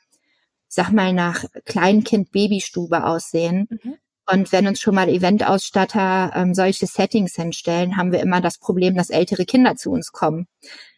sag 0.68 0.92
mal, 0.92 1.14
nach 1.14 1.46
Kleinkind-Babystube 1.64 3.06
aussehen. 3.06 3.68
Mhm. 3.70 3.96
Und 4.30 4.52
wenn 4.52 4.68
uns 4.68 4.82
schon 4.82 4.96
mal 4.96 5.08
Eventausstatter 5.08 6.34
ähm, 6.36 6.54
solche 6.54 6.86
Settings 6.86 7.36
hinstellen, 7.36 7.96
haben 7.96 8.12
wir 8.12 8.20
immer 8.20 8.42
das 8.42 8.58
Problem, 8.58 8.96
dass 8.96 9.10
ältere 9.10 9.46
Kinder 9.46 9.78
zu 9.78 9.92
uns 9.92 10.12
kommen. 10.12 10.48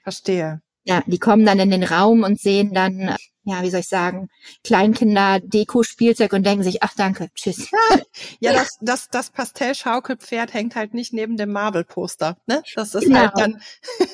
Verstehe. 0.02 0.62
Ja, 0.84 1.04
die 1.06 1.20
kommen 1.20 1.46
dann 1.46 1.60
in 1.60 1.70
den 1.70 1.84
Raum 1.84 2.24
und 2.24 2.40
sehen 2.40 2.74
dann, 2.74 3.16
ja, 3.46 3.62
wie 3.62 3.70
soll 3.70 3.82
ich 3.82 3.88
sagen, 3.88 4.30
Kleinkinder, 4.64 5.40
Deko, 5.40 5.84
Spielzeug 5.84 6.34
und 6.34 6.46
denken 6.46 6.64
sich, 6.64 6.82
ach 6.84 6.94
danke, 6.96 7.30
tschüss. 7.36 7.70
Ja, 8.40 8.54
das, 8.54 8.78
das, 8.82 9.10
das 9.10 9.30
Pastellschaukelpferd 9.30 10.54
hängt 10.54 10.76
halt 10.76 10.94
nicht 10.94 11.14
neben 11.14 11.38
dem 11.38 11.52
Marvel-Poster. 11.52 12.38
Ne? 12.48 12.64
Das 12.76 12.96
ist 12.96 13.04
genau. 13.04 13.20
halt 13.20 13.34
dann. 13.36 13.62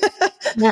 ja. 0.57 0.71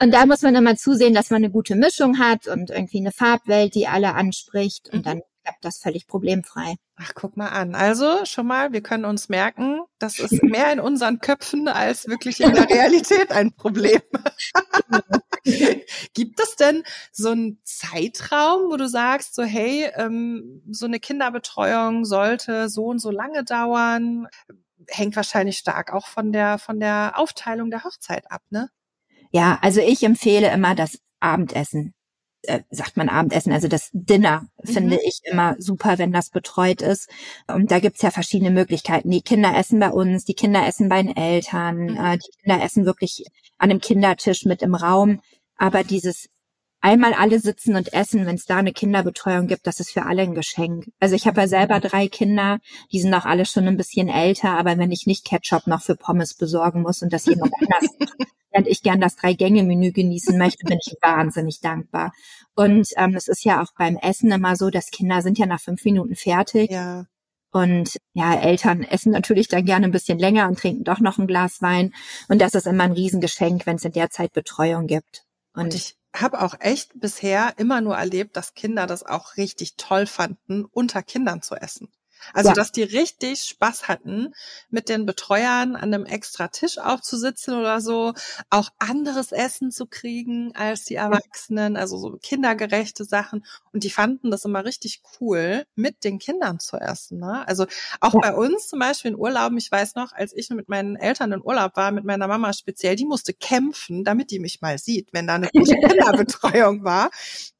Und 0.00 0.10
da 0.10 0.26
muss 0.26 0.42
man 0.42 0.54
immer 0.54 0.74
zusehen, 0.76 1.14
dass 1.14 1.30
man 1.30 1.44
eine 1.44 1.50
gute 1.50 1.76
Mischung 1.76 2.18
hat 2.18 2.48
und 2.48 2.70
irgendwie 2.70 2.98
eine 2.98 3.12
Farbwelt, 3.12 3.74
die 3.74 3.86
alle 3.86 4.14
anspricht. 4.14 4.88
Und 4.90 5.00
mhm. 5.00 5.02
dann 5.02 5.22
klappt 5.42 5.64
das 5.64 5.78
völlig 5.78 6.06
problemfrei. 6.06 6.76
Ach, 6.96 7.12
guck 7.14 7.36
mal 7.36 7.48
an. 7.48 7.74
Also 7.74 8.24
schon 8.24 8.46
mal, 8.46 8.72
wir 8.72 8.82
können 8.82 9.04
uns 9.04 9.28
merken, 9.28 9.80
das 9.98 10.18
ist 10.18 10.42
mehr 10.42 10.72
in 10.72 10.80
unseren 10.80 11.18
Köpfen 11.20 11.68
als 11.68 12.06
wirklich 12.08 12.40
in 12.40 12.54
der 12.54 12.68
Realität 12.68 13.30
ein 13.32 13.52
Problem. 13.52 14.00
Gibt 16.14 16.40
es 16.40 16.56
denn 16.56 16.84
so 17.10 17.30
einen 17.30 17.60
Zeitraum, 17.64 18.70
wo 18.70 18.76
du 18.76 18.88
sagst, 18.88 19.34
so 19.34 19.42
hey, 19.42 19.90
ähm, 19.96 20.62
so 20.70 20.86
eine 20.86 21.00
Kinderbetreuung 21.00 22.04
sollte 22.04 22.68
so 22.68 22.86
und 22.86 22.98
so 23.00 23.10
lange 23.10 23.44
dauern? 23.44 24.28
Hängt 24.88 25.16
wahrscheinlich 25.16 25.58
stark 25.58 25.92
auch 25.92 26.06
von 26.06 26.32
der 26.32 26.58
von 26.58 26.80
der 26.80 27.14
Aufteilung 27.16 27.70
der 27.70 27.84
Hochzeit 27.84 28.30
ab, 28.30 28.42
ne? 28.50 28.68
Ja, 29.30 29.58
also 29.62 29.80
ich 29.80 30.02
empfehle 30.02 30.50
immer 30.50 30.74
das 30.74 30.98
Abendessen 31.20 31.94
äh, 32.42 32.60
sagt 32.70 32.96
man 32.96 33.08
Abendessen, 33.08 33.52
also 33.52 33.68
das 33.68 33.90
Dinner 33.92 34.46
finde 34.64 34.96
mhm. 34.96 35.02
ich 35.04 35.20
immer 35.24 35.56
super, 35.58 35.98
wenn 35.98 36.12
das 36.12 36.30
betreut 36.30 36.82
ist. 36.82 37.08
Und 37.46 37.70
da 37.70 37.78
gibt's 37.78 38.02
ja 38.02 38.10
verschiedene 38.10 38.50
Möglichkeiten. 38.50 39.10
Die 39.10 39.22
Kinder 39.22 39.56
essen 39.56 39.78
bei 39.78 39.90
uns, 39.90 40.24
die 40.24 40.34
Kinder 40.34 40.66
essen 40.66 40.88
bei 40.88 41.02
den 41.02 41.16
Eltern, 41.16 41.76
mhm. 41.76 41.96
äh, 41.96 42.18
die 42.18 42.42
Kinder 42.42 42.64
essen 42.64 42.84
wirklich 42.84 43.24
an 43.58 43.70
einem 43.70 43.80
Kindertisch 43.80 44.44
mit 44.44 44.62
im 44.62 44.74
Raum. 44.74 45.20
Aber 45.56 45.84
dieses 45.84 46.28
einmal 46.82 47.14
alle 47.14 47.38
sitzen 47.38 47.76
und 47.76 47.92
essen, 47.94 48.26
wenn 48.26 48.34
es 48.34 48.44
da 48.44 48.56
eine 48.56 48.72
Kinderbetreuung 48.72 49.46
gibt, 49.46 49.66
das 49.66 49.80
ist 49.80 49.92
für 49.92 50.04
alle 50.04 50.22
ein 50.22 50.34
Geschenk. 50.34 50.90
Also 51.00 51.14
ich 51.14 51.26
habe 51.26 51.40
ja 51.40 51.48
selber 51.48 51.80
drei 51.80 52.08
Kinder, 52.08 52.58
die 52.92 53.00
sind 53.00 53.14
auch 53.14 53.24
alle 53.24 53.46
schon 53.46 53.66
ein 53.66 53.76
bisschen 53.76 54.08
älter, 54.08 54.58
aber 54.58 54.76
wenn 54.76 54.92
ich 54.92 55.06
nicht 55.06 55.24
Ketchup 55.24 55.66
noch 55.66 55.82
für 55.82 55.96
Pommes 55.96 56.34
besorgen 56.34 56.82
muss 56.82 57.00
und 57.00 57.12
das 57.12 57.26
jemand 57.26 57.52
anders, 57.60 57.90
während 58.52 58.68
ich 58.68 58.82
gern 58.82 59.00
das 59.00 59.16
Drei-Gänge-Menü 59.16 59.92
genießen 59.92 60.36
möchte, 60.36 60.66
bin 60.66 60.78
ich 60.84 60.94
wahnsinnig 61.00 61.60
dankbar. 61.60 62.12
Und 62.54 62.88
ähm, 62.96 63.14
es 63.14 63.28
ist 63.28 63.44
ja 63.44 63.62
auch 63.62 63.72
beim 63.78 63.96
Essen 63.96 64.30
immer 64.30 64.56
so, 64.56 64.68
dass 64.68 64.90
Kinder 64.90 65.22
sind 65.22 65.38
ja 65.38 65.46
nach 65.46 65.60
fünf 65.60 65.84
Minuten 65.84 66.16
fertig. 66.16 66.70
Ja. 66.70 67.06
Und 67.52 67.98
ja, 68.14 68.34
Eltern 68.34 68.82
essen 68.82 69.12
natürlich 69.12 69.46
dann 69.46 69.66
gerne 69.66 69.86
ein 69.86 69.92
bisschen 69.92 70.18
länger 70.18 70.48
und 70.48 70.58
trinken 70.58 70.84
doch 70.84 71.00
noch 71.00 71.18
ein 71.18 71.26
Glas 71.26 71.60
Wein. 71.60 71.92
Und 72.28 72.40
das 72.40 72.54
ist 72.54 72.66
immer 72.66 72.84
ein 72.84 72.92
Riesengeschenk, 72.92 73.66
wenn 73.66 73.76
es 73.76 73.84
in 73.84 73.92
der 73.92 74.10
Zeit 74.10 74.32
Betreuung 74.32 74.86
gibt. 74.86 75.24
Und, 75.54 75.64
und 75.64 75.74
ich 75.74 75.96
habe 76.14 76.42
auch 76.42 76.54
echt 76.60 76.98
bisher 77.00 77.54
immer 77.56 77.80
nur 77.80 77.96
erlebt, 77.96 78.36
dass 78.36 78.54
Kinder 78.54 78.86
das 78.86 79.04
auch 79.04 79.36
richtig 79.36 79.76
toll 79.76 80.06
fanden, 80.06 80.64
unter 80.64 81.02
Kindern 81.02 81.42
zu 81.42 81.54
essen. 81.54 81.88
Also, 82.32 82.50
ja. 82.50 82.54
dass 82.54 82.72
die 82.72 82.82
richtig 82.82 83.44
Spaß 83.44 83.88
hatten, 83.88 84.34
mit 84.70 84.88
den 84.88 85.06
Betreuern 85.06 85.76
an 85.76 85.94
einem 85.94 86.06
extra 86.06 86.48
Tisch 86.48 86.78
aufzusitzen 86.78 87.54
oder 87.54 87.80
so, 87.80 88.14
auch 88.50 88.70
anderes 88.78 89.32
Essen 89.32 89.70
zu 89.70 89.86
kriegen 89.86 90.54
als 90.54 90.84
die 90.84 90.94
Erwachsenen, 90.94 91.76
also 91.76 91.98
so 91.98 92.18
kindergerechte 92.20 93.04
Sachen. 93.04 93.44
Und 93.72 93.84
die 93.84 93.90
fanden 93.90 94.30
das 94.30 94.44
immer 94.44 94.64
richtig 94.64 95.02
cool, 95.20 95.64
mit 95.74 96.04
den 96.04 96.18
Kindern 96.18 96.60
zu 96.60 96.76
essen. 96.76 97.18
Ne? 97.18 97.46
Also 97.46 97.66
auch 98.00 98.14
ja. 98.14 98.20
bei 98.20 98.34
uns 98.34 98.68
zum 98.68 98.78
Beispiel 98.78 99.12
in 99.12 99.16
Urlauben, 99.16 99.58
ich 99.58 99.70
weiß 99.70 99.94
noch, 99.94 100.12
als 100.12 100.32
ich 100.34 100.50
mit 100.50 100.68
meinen 100.68 100.96
Eltern 100.96 101.32
in 101.32 101.42
Urlaub 101.42 101.76
war, 101.76 101.90
mit 101.92 102.04
meiner 102.04 102.28
Mama 102.28 102.52
speziell, 102.52 102.96
die 102.96 103.04
musste 103.04 103.32
kämpfen, 103.32 104.04
damit 104.04 104.30
die 104.30 104.38
mich 104.38 104.60
mal 104.60 104.78
sieht, 104.78 105.08
wenn 105.12 105.26
da 105.26 105.34
eine 105.34 105.48
gute 105.48 105.74
Kinderbetreuung 105.88 106.84
war. 106.84 107.10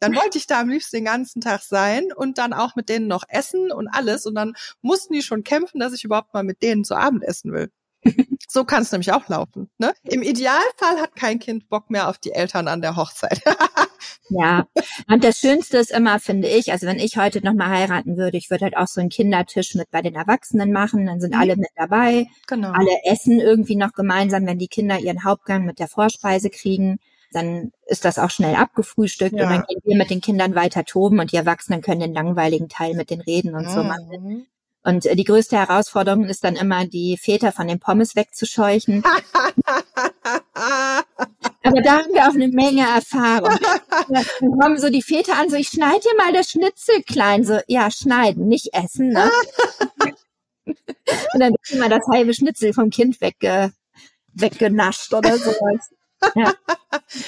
Dann 0.00 0.14
wollte 0.14 0.38
ich 0.38 0.47
da 0.47 0.61
am 0.61 0.69
liebsten 0.69 0.97
den 0.97 1.04
ganzen 1.04 1.40
Tag 1.40 1.62
sein 1.62 2.12
und 2.14 2.38
dann 2.38 2.52
auch 2.52 2.76
mit 2.76 2.88
denen 2.88 3.07
noch 3.07 3.25
essen 3.28 3.71
und 3.73 3.88
alles. 3.88 4.26
Und 4.26 4.35
dann 4.35 4.52
mussten 4.81 5.15
die 5.15 5.23
schon 5.23 5.45
kämpfen, 5.45 5.81
dass 5.81 5.93
ich 5.93 6.05
überhaupt 6.05 6.35
mal 6.35 6.45
mit 6.45 6.63
denen 6.63 6.85
zu 6.85 6.95
Abend 6.95 7.25
essen 7.25 7.53
will. 7.53 7.71
So 8.49 8.65
kann 8.65 8.83
es 8.83 8.93
nämlich 8.93 9.13
auch 9.13 9.29
laufen. 9.29 9.71
Ne? 9.79 9.95
Im 10.03 10.23
Idealfall 10.23 11.01
hat 11.01 11.17
kein 11.17 11.39
Kind 11.39 11.71
Bock 11.71 11.89
mehr 11.89 12.09
auf 12.09 12.19
die 12.19 12.33
Eltern 12.33 12.69
an 12.69 12.83
der 12.83 12.97
Hochzeit. 12.97 13.41
ja, 14.29 14.67
und 15.09 15.25
das 15.25 15.39
Schönste 15.39 15.79
ist 15.79 15.91
immer, 15.91 16.21
finde 16.21 16.49
ich, 16.49 16.71
also 16.71 16.87
wenn 16.87 16.99
ich 16.99 17.17
heute 17.17 17.43
nochmal 17.43 17.69
heiraten 17.69 18.19
würde, 18.19 18.37
ich 18.37 18.51
würde 18.51 18.67
halt 18.67 18.77
auch 18.77 18.89
so 18.89 19.01
einen 19.01 19.09
Kindertisch 19.09 19.75
mit 19.75 19.91
bei 19.91 20.03
den 20.03 20.17
Erwachsenen 20.17 20.71
machen, 20.71 21.07
dann 21.07 21.21
sind 21.21 21.35
mhm. 21.35 21.41
alle 21.41 21.57
mit 21.57 21.71
dabei. 21.77 22.27
Genau. 22.47 22.73
Alle 22.73 22.91
essen 23.05 23.41
irgendwie 23.41 23.77
noch 23.77 23.93
gemeinsam, 23.93 24.45
wenn 24.45 24.59
die 24.59 24.69
Kinder 24.69 24.99
ihren 24.99 25.25
Hauptgang 25.25 25.65
mit 25.65 25.79
der 25.79 25.89
Vorspeise 25.89 26.51
kriegen 26.51 26.99
dann 27.33 27.73
ist 27.87 28.05
das 28.05 28.19
auch 28.19 28.31
schnell 28.31 28.55
abgefrühstückt 28.55 29.35
ja. 29.35 29.45
und 29.45 29.51
dann 29.51 29.65
gehen 29.67 29.81
wir 29.85 29.97
mit 29.97 30.11
den 30.11 30.21
Kindern 30.21 30.55
weiter 30.55 30.85
toben 30.85 31.19
und 31.19 31.33
die 31.33 31.37
Erwachsenen 31.37 31.81
können 31.81 32.01
den 32.01 32.15
langweiligen 32.15 32.69
Teil 32.69 32.95
mit 32.95 33.11
den 33.11 33.21
Reden 33.21 33.55
und 33.55 33.67
mhm. 33.67 33.71
so 33.71 33.83
machen. 33.83 34.47
Und 34.85 35.07
äh, 35.07 35.15
die 35.15 35.25
größte 35.25 35.57
Herausforderung 35.57 36.25
ist 36.25 36.45
dann 36.45 36.57
immer, 36.57 36.87
die 36.87 37.17
Väter 37.17 37.53
von 37.53 37.69
den 37.69 37.79
Pommes 37.81 38.17
wegzuscheuchen. 38.17 39.03
Aber 41.65 41.81
da 41.81 41.99
haben 41.99 42.12
wir 42.12 42.29
auch 42.29 42.35
eine 42.35 42.49
Menge 42.49 42.83
Erfahrung. 42.83 43.57
Dann 44.09 44.59
kommen 44.59 44.79
so 44.79 44.91
die 44.91 45.03
Väter 45.03 45.39
an, 45.39 45.49
so 45.49 45.57
ich 45.57 45.69
schneide 45.69 46.01
dir 46.01 46.17
mal 46.19 46.33
das 46.33 46.51
Schnitzel 46.51 47.03
klein. 47.05 47.45
So, 47.45 47.61
ja, 47.69 47.91
schneiden, 47.91 48.49
nicht 48.49 48.75
essen. 48.75 49.11
Ne? 49.11 49.31
und 50.67 50.77
dann 51.39 51.55
ist 51.62 51.73
immer 51.73 51.89
das 51.89 52.03
halbe 52.12 52.35
Schnitzel 52.35 52.73
vom 52.73 52.91
Kind 52.91 53.21
wegge 53.21 53.73
weggenascht 54.35 55.15
oder 55.15 55.37
sowas. 55.39 55.91
Ja. 56.35 56.55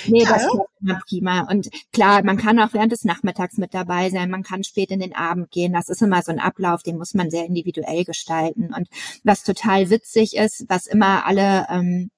Nee, 0.07 0.25
das 0.25 0.45
ist 0.45 0.59
immer 0.81 1.01
prima. 1.07 1.43
Und 1.51 1.71
klar, 1.93 2.23
man 2.25 2.37
kann 2.37 2.59
auch 2.59 2.73
während 2.73 2.93
des 2.93 3.05
Nachmittags 3.05 3.59
mit 3.59 3.75
dabei 3.75 4.09
sein, 4.11 4.31
man 4.31 4.43
kann 4.43 4.65
spät 4.65 4.91
in 4.91 5.01
den 5.01 5.15
Abend 5.15 5.51
gehen. 5.51 5.73
Das 5.73 5.89
ist 5.89 6.03
immer 6.03 6.23
so 6.23 6.33
ein 6.33 6.41
Ablauf, 6.41 6.83
den 6.83 6.97
muss 6.97 7.15
man 7.15 7.31
sehr 7.31 7.45
individuell 7.45 8.05
gestalten. 8.05 8.73
Und 8.75 8.89
was 9.25 9.43
total 9.43 9.91
witzig 9.91 10.37
ist, 10.37 10.65
was 10.69 10.87
immer 10.87 11.27
alle, 11.27 11.67
ähm, 11.71 12.11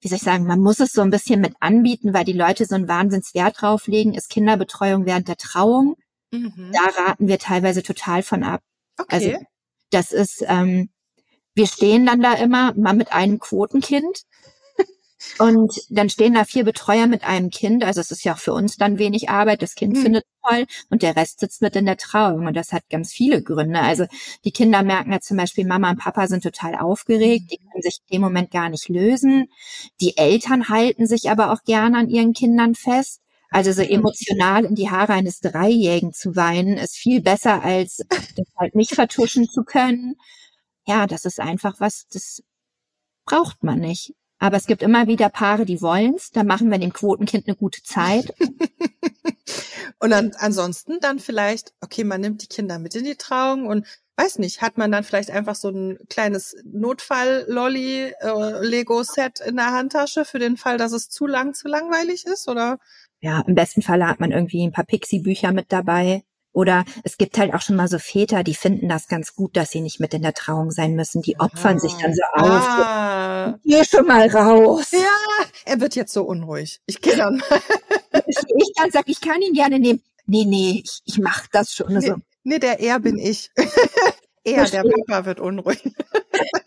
wie 0.00 0.08
soll 0.08 0.16
ich 0.16 0.22
sagen, 0.22 0.46
man 0.46 0.60
muss 0.60 0.80
es 0.80 0.92
so 0.92 1.02
ein 1.02 1.10
bisschen 1.10 1.40
mit 1.40 1.54
anbieten, 1.60 2.14
weil 2.14 2.24
die 2.24 2.32
Leute 2.32 2.64
so 2.64 2.74
einen 2.74 2.88
Wahnsinnswert 2.88 3.60
drauflegen, 3.60 4.14
ist 4.14 4.30
Kinderbetreuung 4.30 5.06
während 5.06 5.28
der 5.28 5.36
Trauung. 5.36 5.96
Mhm. 6.32 6.72
Da 6.72 7.02
raten 7.02 7.28
wir 7.28 7.38
teilweise 7.38 7.82
total 7.82 8.22
von 8.22 8.42
ab. 8.42 8.60
Okay. 8.98 9.08
Also 9.14 9.46
das 9.90 10.12
ist, 10.12 10.44
ähm, 10.46 10.90
wir 11.54 11.66
stehen 11.66 12.06
dann 12.06 12.20
da 12.20 12.34
immer 12.34 12.72
mal 12.74 12.94
mit 12.94 13.12
einem 13.12 13.38
Quotenkind 13.38 14.24
und 15.38 15.72
dann 15.90 16.08
stehen 16.10 16.34
da 16.34 16.44
vier 16.44 16.64
Betreuer 16.64 17.06
mit 17.06 17.24
einem 17.24 17.50
Kind. 17.50 17.84
Also 17.84 18.00
es 18.00 18.10
ist 18.10 18.24
ja 18.24 18.34
auch 18.34 18.38
für 18.38 18.52
uns 18.52 18.76
dann 18.76 18.98
wenig 18.98 19.28
Arbeit. 19.28 19.62
Das 19.62 19.74
Kind 19.74 19.96
mhm. 19.96 20.02
findet 20.02 20.24
toll 20.46 20.66
und 20.90 21.02
der 21.02 21.16
Rest 21.16 21.40
sitzt 21.40 21.60
mit 21.62 21.74
in 21.76 21.86
der 21.86 21.96
Trauung. 21.96 22.46
Und 22.46 22.54
das 22.54 22.72
hat 22.72 22.88
ganz 22.88 23.12
viele 23.12 23.42
Gründe. 23.42 23.80
Also 23.80 24.06
die 24.44 24.52
Kinder 24.52 24.82
merken 24.82 25.12
ja 25.12 25.20
zum 25.20 25.36
Beispiel, 25.36 25.66
Mama 25.66 25.90
und 25.90 25.98
Papa 25.98 26.28
sind 26.28 26.42
total 26.42 26.76
aufgeregt. 26.76 27.50
Die 27.50 27.58
können 27.58 27.82
sich 27.82 27.98
in 28.06 28.16
dem 28.16 28.22
Moment 28.22 28.50
gar 28.50 28.68
nicht 28.68 28.88
lösen. 28.88 29.48
Die 30.00 30.16
Eltern 30.16 30.68
halten 30.68 31.06
sich 31.06 31.30
aber 31.30 31.52
auch 31.52 31.64
gerne 31.64 31.98
an 31.98 32.08
ihren 32.08 32.32
Kindern 32.32 32.74
fest. 32.74 33.20
Also 33.50 33.72
so 33.72 33.82
emotional 33.82 34.64
in 34.66 34.74
die 34.74 34.90
Haare 34.90 35.14
eines 35.14 35.40
Dreijährigen 35.40 36.12
zu 36.12 36.36
weinen, 36.36 36.76
ist 36.76 36.96
viel 36.96 37.22
besser, 37.22 37.62
als 37.62 37.96
das 38.36 38.46
halt 38.58 38.74
nicht 38.74 38.94
vertuschen 38.94 39.48
zu 39.48 39.64
können. 39.64 40.16
Ja, 40.86 41.06
das 41.06 41.24
ist 41.24 41.40
einfach 41.40 41.80
was, 41.80 42.06
das 42.12 42.42
braucht 43.24 43.62
man 43.62 43.80
nicht. 43.80 44.14
Aber 44.38 44.56
es 44.56 44.66
gibt 44.66 44.82
immer 44.82 45.06
wieder 45.06 45.28
Paare, 45.28 45.64
die 45.64 45.82
wollen's. 45.82 46.30
Da 46.30 46.44
machen 46.44 46.70
wir 46.70 46.78
dem 46.78 46.92
Quotenkind 46.92 47.48
eine 47.48 47.56
gute 47.56 47.82
Zeit. 47.82 48.32
und 49.98 50.10
dann, 50.10 50.32
ansonsten 50.38 51.00
dann 51.00 51.18
vielleicht, 51.18 51.72
okay, 51.80 52.04
man 52.04 52.20
nimmt 52.20 52.42
die 52.42 52.46
Kinder 52.46 52.78
mit 52.78 52.94
in 52.94 53.02
die 53.04 53.16
Trauung 53.16 53.66
und 53.66 53.84
weiß 54.16 54.38
nicht, 54.38 54.62
hat 54.62 54.78
man 54.78 54.92
dann 54.92 55.04
vielleicht 55.04 55.30
einfach 55.30 55.54
so 55.54 55.68
ein 55.68 55.98
kleines 56.08 56.56
Notfall-Lolli-Lego-Set 56.64 59.40
äh, 59.40 59.48
in 59.48 59.56
der 59.56 59.72
Handtasche 59.72 60.24
für 60.24 60.40
den 60.40 60.56
Fall, 60.56 60.76
dass 60.76 60.90
es 60.92 61.08
zu 61.08 61.26
lang, 61.26 61.54
zu 61.54 61.68
langweilig 61.68 62.26
ist, 62.26 62.48
oder? 62.48 62.78
Ja, 63.20 63.42
im 63.46 63.54
besten 63.54 63.82
Fall 63.82 64.04
hat 64.06 64.20
man 64.20 64.32
irgendwie 64.32 64.64
ein 64.64 64.72
paar 64.72 64.84
Pixie-Bücher 64.84 65.52
mit 65.52 65.72
dabei. 65.72 66.24
Oder 66.58 66.84
es 67.04 67.18
gibt 67.18 67.38
halt 67.38 67.54
auch 67.54 67.60
schon 67.60 67.76
mal 67.76 67.86
so 67.86 68.00
Väter, 68.00 68.42
die 68.42 68.52
finden 68.52 68.88
das 68.88 69.06
ganz 69.06 69.36
gut, 69.36 69.56
dass 69.56 69.70
sie 69.70 69.80
nicht 69.80 70.00
mit 70.00 70.12
in 70.12 70.22
der 70.22 70.34
Trauung 70.34 70.72
sein 70.72 70.96
müssen. 70.96 71.22
Die 71.22 71.38
opfern 71.38 71.76
ah. 71.76 71.78
sich 71.78 71.92
dann 71.92 72.12
so 72.12 72.22
auf. 72.32 72.48
Ah. 72.50 73.58
Geh 73.64 73.84
schon 73.84 74.04
mal 74.08 74.28
raus. 74.28 74.90
Ja, 74.90 75.46
er 75.66 75.80
wird 75.80 75.94
jetzt 75.94 76.12
so 76.12 76.24
unruhig. 76.24 76.80
Ich 76.86 77.00
gehe 77.00 77.16
dann 77.16 77.40
ich 78.26 78.72
dann 78.74 78.90
sag, 78.90 79.08
ich 79.08 79.20
kann 79.20 79.40
ihn 79.40 79.52
gerne 79.52 79.78
nehmen. 79.78 80.02
Nee, 80.26 80.46
nee, 80.46 80.82
ich, 80.82 81.00
ich 81.04 81.18
mach 81.18 81.46
das 81.46 81.72
schon. 81.72 81.94
Nee, 81.94 82.00
so. 82.00 82.16
nee 82.42 82.58
der 82.58 82.80
er 82.80 82.98
bin 82.98 83.18
ich. 83.18 83.52
er, 84.42 84.64
der 84.64 84.82
Papa 84.82 85.26
wird 85.26 85.38
unruhig. 85.38 85.80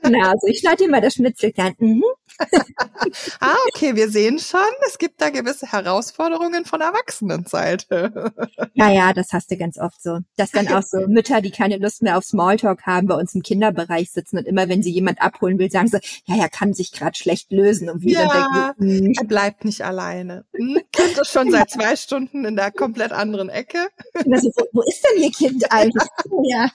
Na, 0.02 0.32
also 0.32 0.48
ich 0.48 0.60
schneide 0.60 0.84
ihm 0.84 0.92
mal 0.92 1.02
das 1.02 1.14
Schnitzel 1.14 1.52
klein. 1.52 1.76
Mhm. 1.80 2.04
ah, 3.40 3.56
okay, 3.68 3.96
wir 3.96 4.10
sehen 4.10 4.40
schon, 4.40 4.62
es 4.88 4.98
gibt 4.98 5.22
da 5.22 5.30
gewisse 5.30 5.72
Herausforderungen 5.72 6.66
von 6.66 6.82
Erwachsenenseite. 6.82 8.32
ja, 8.74 8.90
ja, 8.90 9.14
das 9.14 9.32
hast 9.32 9.52
du 9.52 9.58
ganz 9.58 9.78
oft 9.78 10.02
so. 10.02 10.20
Dass 10.38 10.52
dann 10.52 10.68
auch 10.70 10.84
so 10.84 11.08
Mütter, 11.08 11.42
die 11.42 11.52
keine 11.52 11.78
Lust 11.78 12.02
mehr 12.02 12.18
auf 12.18 12.24
Smalltalk 12.24 12.86
haben, 12.86 13.08
bei 13.08 13.16
uns 13.16 13.36
im 13.36 13.42
Kinderbereich 13.42 14.12
sitzen 14.12 14.38
und 14.38 14.48
immer, 14.48 14.70
wenn 14.70 14.84
sie 14.84 14.92
jemand 14.92 15.22
abholen 15.22 15.60
will, 15.60 15.72
sagen 15.72 15.88
sie, 15.88 16.00
ja, 16.26 16.36
er 16.38 16.50
kann 16.50 16.74
sich 16.74 16.92
gerade 16.92 17.18
schlecht 17.18 17.52
lösen. 17.52 17.90
Und 17.90 18.02
wir 18.02 18.14
ja, 18.14 18.74
denken, 18.78 19.06
hm. 19.06 19.14
er 19.18 19.26
bleibt 19.26 19.66
nicht 19.66 19.84
alleine. 19.84 20.46
Hm? 20.54 20.82
Kind 20.92 21.18
ist 21.18 21.32
schon 21.32 21.52
seit 21.52 21.70
zwei 21.72 21.96
Stunden 21.96 22.46
in 22.46 22.56
der 22.56 22.72
komplett 22.72 23.12
anderen 23.12 23.50
Ecke. 23.50 23.88
Also, 24.14 24.52
wo 24.74 24.82
ist 24.82 25.06
denn 25.06 25.24
Ihr 25.24 25.32
Kind 25.32 25.72
eigentlich? 25.72 26.04
ja. 26.44 26.70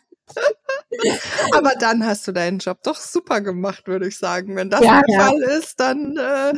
Aber 1.53 1.75
dann 1.75 2.05
hast 2.05 2.27
du 2.27 2.33
deinen 2.33 2.59
Job 2.59 2.83
doch 2.83 2.97
super 2.97 3.41
gemacht, 3.41 3.87
würde 3.87 4.09
ich 4.09 4.19
sagen. 4.19 4.57
Wenn 4.57 4.71
das 4.71 4.83
ja, 4.83 5.03
der 5.03 5.15
ja. 5.15 5.27
Fall 5.27 5.43
ist, 5.43 5.81
dann. 5.81 6.17
Äh, 6.17 6.55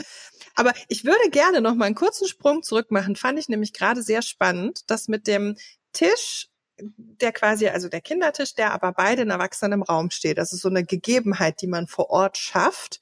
aber 0.54 0.72
ich 0.88 1.04
würde 1.04 1.30
gerne 1.30 1.60
noch 1.60 1.74
mal 1.74 1.86
einen 1.86 1.94
kurzen 1.94 2.26
Sprung 2.26 2.62
zurück 2.62 2.90
machen. 2.90 3.16
Fand 3.16 3.38
ich 3.38 3.48
nämlich 3.48 3.72
gerade 3.72 4.02
sehr 4.02 4.22
spannend, 4.22 4.90
dass 4.90 5.08
mit 5.08 5.26
dem 5.26 5.56
Tisch 5.92 6.48
der 6.80 7.32
quasi, 7.32 7.68
also 7.68 7.88
der 7.88 8.00
Kindertisch, 8.00 8.54
der 8.54 8.72
aber 8.72 8.92
bei 8.92 9.16
den 9.16 9.30
Erwachsenen 9.30 9.72
im 9.72 9.82
Raum 9.82 10.10
steht. 10.10 10.38
Das 10.38 10.52
ist 10.52 10.62
so 10.62 10.68
eine 10.68 10.84
Gegebenheit, 10.84 11.60
die 11.60 11.66
man 11.66 11.86
vor 11.86 12.10
Ort 12.10 12.38
schafft. 12.38 13.00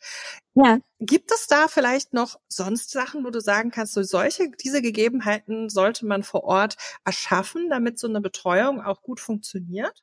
Ja. 0.55 0.79
Gibt 0.99 1.31
es 1.31 1.47
da 1.47 1.69
vielleicht 1.69 2.15
noch 2.15 2.41
sonst 2.49 2.91
Sachen, 2.91 3.25
wo 3.25 3.31
du 3.31 3.41
sagen 3.41 3.71
kannst, 3.71 3.93
so 3.93 4.03
solche, 4.03 4.51
diese 4.51 4.81
Gegebenheiten 4.81 5.69
sollte 5.69 6.07
man 6.07 6.23
vor 6.23 6.45
Ort 6.45 6.77
erschaffen, 7.05 7.69
damit 7.69 7.99
so 7.99 8.09
eine 8.09 8.21
Betreuung 8.21 8.81
auch 8.81 9.03
gut 9.03 9.21
funktioniert? 9.21 10.03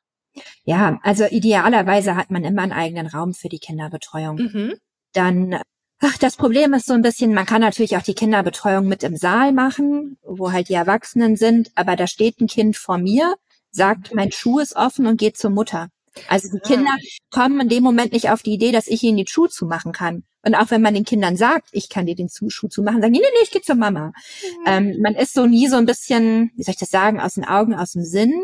Ja, 0.64 0.98
also 1.02 1.24
idealerweise 1.24 2.16
hat 2.16 2.30
man 2.30 2.44
immer 2.44 2.62
einen 2.62 2.72
eigenen 2.72 3.06
Raum 3.06 3.34
für 3.34 3.48
die 3.48 3.58
Kinderbetreuung. 3.58 4.36
Mhm. 4.36 4.74
Dann 5.12 5.60
Ach, 6.00 6.18
das 6.18 6.36
Problem 6.36 6.74
ist 6.74 6.86
so 6.86 6.92
ein 6.92 7.00
bisschen, 7.00 7.32
man 7.32 7.46
kann 7.46 7.62
natürlich 7.62 7.96
auch 7.96 8.02
die 8.02 8.14
Kinderbetreuung 8.14 8.86
mit 8.86 9.02
im 9.04 9.16
Saal 9.16 9.52
machen, 9.52 10.18
wo 10.22 10.52
halt 10.52 10.68
die 10.68 10.74
Erwachsenen 10.74 11.36
sind, 11.36 11.70
aber 11.76 11.96
da 11.96 12.06
steht 12.06 12.40
ein 12.40 12.46
Kind 12.46 12.76
vor 12.76 12.98
mir, 12.98 13.36
sagt, 13.70 14.14
mein 14.14 14.30
Schuh 14.30 14.58
ist 14.58 14.76
offen 14.76 15.06
und 15.06 15.18
geht 15.18 15.38
zur 15.38 15.50
Mutter. 15.50 15.88
Also 16.28 16.48
die 16.52 16.60
Kinder 16.60 16.94
kommen 17.30 17.60
in 17.60 17.68
dem 17.68 17.82
Moment 17.82 18.12
nicht 18.12 18.30
auf 18.30 18.42
die 18.42 18.52
Idee, 18.52 18.70
dass 18.70 18.86
ich 18.86 19.02
ihnen 19.02 19.16
die 19.16 19.26
Schuhe 19.26 19.48
zumachen 19.48 19.92
kann. 19.92 20.24
Und 20.42 20.54
auch 20.54 20.70
wenn 20.70 20.82
man 20.82 20.94
den 20.94 21.04
Kindern 21.04 21.36
sagt, 21.36 21.68
ich 21.72 21.88
kann 21.88 22.06
dir 22.06 22.14
den 22.14 22.28
Schuh 22.28 22.68
zumachen, 22.68 23.00
sagen 23.00 23.14
die, 23.14 23.20
nee, 23.20 23.26
nee, 23.32 23.42
ich 23.42 23.50
gehe 23.50 23.62
zur 23.62 23.76
Mama. 23.76 24.08
Mhm. 24.08 24.66
Ähm, 24.66 24.96
man 25.00 25.14
ist 25.14 25.32
so 25.32 25.46
nie 25.46 25.68
so 25.68 25.76
ein 25.76 25.86
bisschen, 25.86 26.52
wie 26.54 26.62
soll 26.62 26.72
ich 26.72 26.78
das 26.78 26.90
sagen, 26.90 27.18
aus 27.18 27.34
den 27.34 27.44
Augen, 27.44 27.74
aus 27.74 27.92
dem 27.92 28.04
Sinn. 28.04 28.34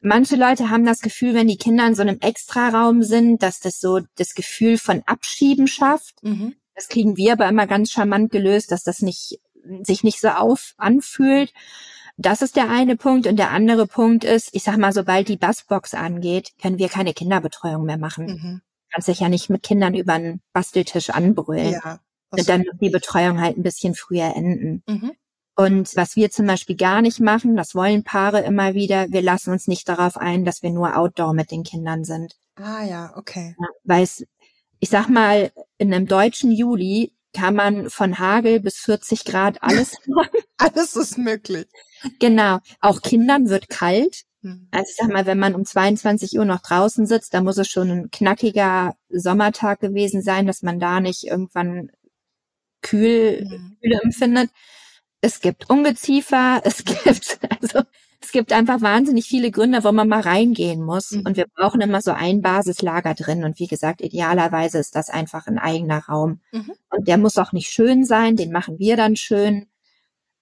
Manche 0.00 0.36
Leute 0.36 0.70
haben 0.70 0.84
das 0.84 1.00
Gefühl, 1.00 1.34
wenn 1.34 1.48
die 1.48 1.56
Kinder 1.56 1.86
in 1.86 1.94
so 1.94 2.02
einem 2.02 2.20
Extraraum 2.20 3.02
sind, 3.02 3.42
dass 3.42 3.60
das 3.60 3.80
so 3.80 4.00
das 4.16 4.34
Gefühl 4.34 4.78
von 4.78 5.02
Abschieben 5.06 5.66
schafft. 5.66 6.22
Mhm. 6.22 6.54
Das 6.74 6.88
kriegen 6.88 7.16
wir 7.16 7.32
aber 7.32 7.48
immer 7.48 7.66
ganz 7.66 7.90
charmant 7.90 8.30
gelöst, 8.30 8.70
dass 8.70 8.84
das 8.84 9.00
nicht, 9.00 9.40
sich 9.82 10.04
nicht 10.04 10.20
so 10.20 10.28
auf 10.28 10.74
anfühlt. 10.76 11.52
Das 12.18 12.42
ist 12.42 12.56
der 12.56 12.70
eine 12.70 12.96
Punkt. 12.96 13.26
Und 13.26 13.36
der 13.36 13.50
andere 13.50 13.86
Punkt 13.86 14.24
ist, 14.24 14.50
ich 14.52 14.62
sag 14.62 14.76
mal, 14.76 14.92
sobald 14.92 15.28
die 15.28 15.36
Bassbox 15.36 15.94
angeht, 15.94 16.52
können 16.60 16.78
wir 16.78 16.88
keine 16.88 17.14
Kinderbetreuung 17.14 17.84
mehr 17.84 17.98
machen. 17.98 18.26
Mhm. 18.26 18.60
Kannst 18.92 19.08
dich 19.08 19.20
ja 19.20 19.28
nicht 19.28 19.50
mit 19.50 19.62
Kindern 19.62 19.94
über 19.94 20.14
einen 20.14 20.40
Basteltisch 20.52 21.10
anbrüllen. 21.10 21.72
Ja, 21.72 22.00
und 22.30 22.48
dann 22.48 22.60
muss 22.60 22.78
die 22.80 22.90
Betreuung 22.90 23.40
halt 23.40 23.56
ein 23.56 23.62
bisschen 23.62 23.94
früher 23.94 24.34
enden. 24.34 24.82
Mhm. 24.86 25.12
Und 25.56 25.96
was 25.96 26.16
wir 26.16 26.30
zum 26.30 26.46
Beispiel 26.46 26.76
gar 26.76 27.00
nicht 27.00 27.18
machen, 27.18 27.56
das 27.56 27.74
wollen 27.74 28.04
Paare 28.04 28.42
immer 28.42 28.74
wieder, 28.74 29.06
wir 29.08 29.22
lassen 29.22 29.52
uns 29.52 29.66
nicht 29.66 29.88
darauf 29.88 30.18
ein, 30.18 30.44
dass 30.44 30.62
wir 30.62 30.70
nur 30.70 30.96
Outdoor 30.98 31.32
mit 31.32 31.50
den 31.50 31.64
Kindern 31.64 32.04
sind. 32.04 32.34
Ah 32.56 32.84
ja, 32.84 33.12
okay. 33.16 33.56
Ja, 33.58 33.66
weil 33.84 34.02
es, 34.02 34.26
ich 34.80 34.90
sag 34.90 35.08
mal, 35.08 35.50
in 35.78 35.94
einem 35.94 36.06
deutschen 36.06 36.52
Juli 36.52 37.14
kann 37.32 37.54
man 37.54 37.88
von 37.88 38.18
Hagel 38.18 38.60
bis 38.60 38.76
40 38.76 39.24
Grad 39.24 39.62
alles 39.62 39.96
machen. 40.06 40.40
alles 40.58 40.94
ist 40.94 41.16
möglich. 41.16 41.66
Genau. 42.18 42.58
Auch 42.80 43.00
Kindern 43.00 43.48
wird 43.48 43.70
kalt. 43.70 44.24
Hm. 44.42 44.68
Also 44.72 44.90
ich 44.90 44.96
sag 44.96 45.08
mal, 45.08 45.24
wenn 45.24 45.38
man 45.38 45.54
um 45.54 45.64
22 45.64 46.38
Uhr 46.38 46.44
noch 46.44 46.60
draußen 46.60 47.06
sitzt, 47.06 47.32
da 47.32 47.40
muss 47.40 47.56
es 47.56 47.68
schon 47.68 47.90
ein 47.90 48.10
knackiger 48.10 48.94
Sommertag 49.08 49.80
gewesen 49.80 50.20
sein, 50.20 50.46
dass 50.46 50.62
man 50.62 50.78
da 50.78 51.00
nicht 51.00 51.24
irgendwann 51.24 51.90
kühl, 52.82 53.46
mhm. 53.46 53.78
Kühle 53.80 54.00
empfindet 54.02 54.50
es 55.20 55.40
gibt 55.40 55.68
Ungeziefer, 55.70 56.60
es 56.64 56.84
gibt, 56.84 57.38
also 57.60 57.82
es 58.20 58.32
gibt 58.32 58.52
einfach 58.52 58.80
wahnsinnig 58.80 59.26
viele 59.26 59.50
Gründe, 59.50 59.84
wo 59.84 59.92
man 59.92 60.08
mal 60.08 60.20
reingehen 60.20 60.82
muss. 60.82 61.12
Mhm. 61.12 61.22
Und 61.26 61.36
wir 61.36 61.46
brauchen 61.54 61.80
immer 61.80 62.00
so 62.00 62.12
ein 62.12 62.42
Basislager 62.42 63.14
drin. 63.14 63.44
Und 63.44 63.58
wie 63.58 63.66
gesagt, 63.66 64.00
idealerweise 64.00 64.78
ist 64.78 64.96
das 64.96 65.10
einfach 65.10 65.46
ein 65.46 65.58
eigener 65.58 66.04
Raum. 66.06 66.40
Mhm. 66.52 66.72
Und 66.90 67.08
der 67.08 67.18
muss 67.18 67.38
auch 67.38 67.52
nicht 67.52 67.68
schön 67.68 68.04
sein, 68.04 68.36
den 68.36 68.52
machen 68.52 68.78
wir 68.78 68.96
dann 68.96 69.16
schön. 69.16 69.68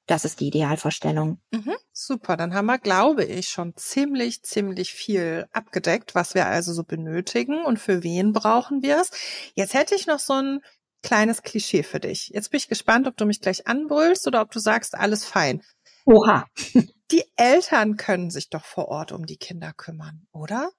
Das 0.06 0.24
ist 0.24 0.40
die 0.40 0.48
Idealvorstellung. 0.48 1.38
Mhm. 1.50 1.74
Super, 1.92 2.36
dann 2.36 2.54
haben 2.54 2.66
wir, 2.66 2.78
glaube 2.78 3.24
ich, 3.24 3.48
schon 3.48 3.74
ziemlich, 3.76 4.42
ziemlich 4.42 4.92
viel 4.92 5.46
abgedeckt, 5.52 6.14
was 6.14 6.34
wir 6.34 6.46
also 6.46 6.72
so 6.72 6.84
benötigen 6.84 7.64
und 7.64 7.78
für 7.78 8.02
wen 8.02 8.32
brauchen 8.32 8.82
wir 8.82 9.00
es. 9.00 9.10
Jetzt 9.54 9.74
hätte 9.74 9.94
ich 9.94 10.06
noch 10.06 10.18
so 10.18 10.34
ein 10.34 10.60
kleines 11.04 11.42
Klischee 11.42 11.84
für 11.84 12.00
dich. 12.00 12.30
Jetzt 12.30 12.50
bin 12.50 12.58
ich 12.58 12.68
gespannt, 12.68 13.06
ob 13.06 13.16
du 13.16 13.26
mich 13.26 13.40
gleich 13.40 13.68
anbrüllst 13.68 14.26
oder 14.26 14.40
ob 14.40 14.50
du 14.50 14.58
sagst, 14.58 14.96
alles 14.96 15.24
fein. 15.24 15.62
Oha. 16.06 16.46
Die 17.10 17.24
Eltern 17.36 17.96
können 17.96 18.30
sich 18.30 18.50
doch 18.50 18.64
vor 18.64 18.88
Ort 18.88 19.12
um 19.12 19.26
die 19.26 19.36
Kinder 19.36 19.72
kümmern, 19.76 20.26
oder? 20.32 20.70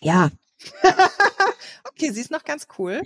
Ja. 0.00 0.30
okay, 1.84 2.10
sie 2.10 2.20
ist 2.20 2.32
noch 2.32 2.42
ganz 2.42 2.66
cool. 2.76 3.00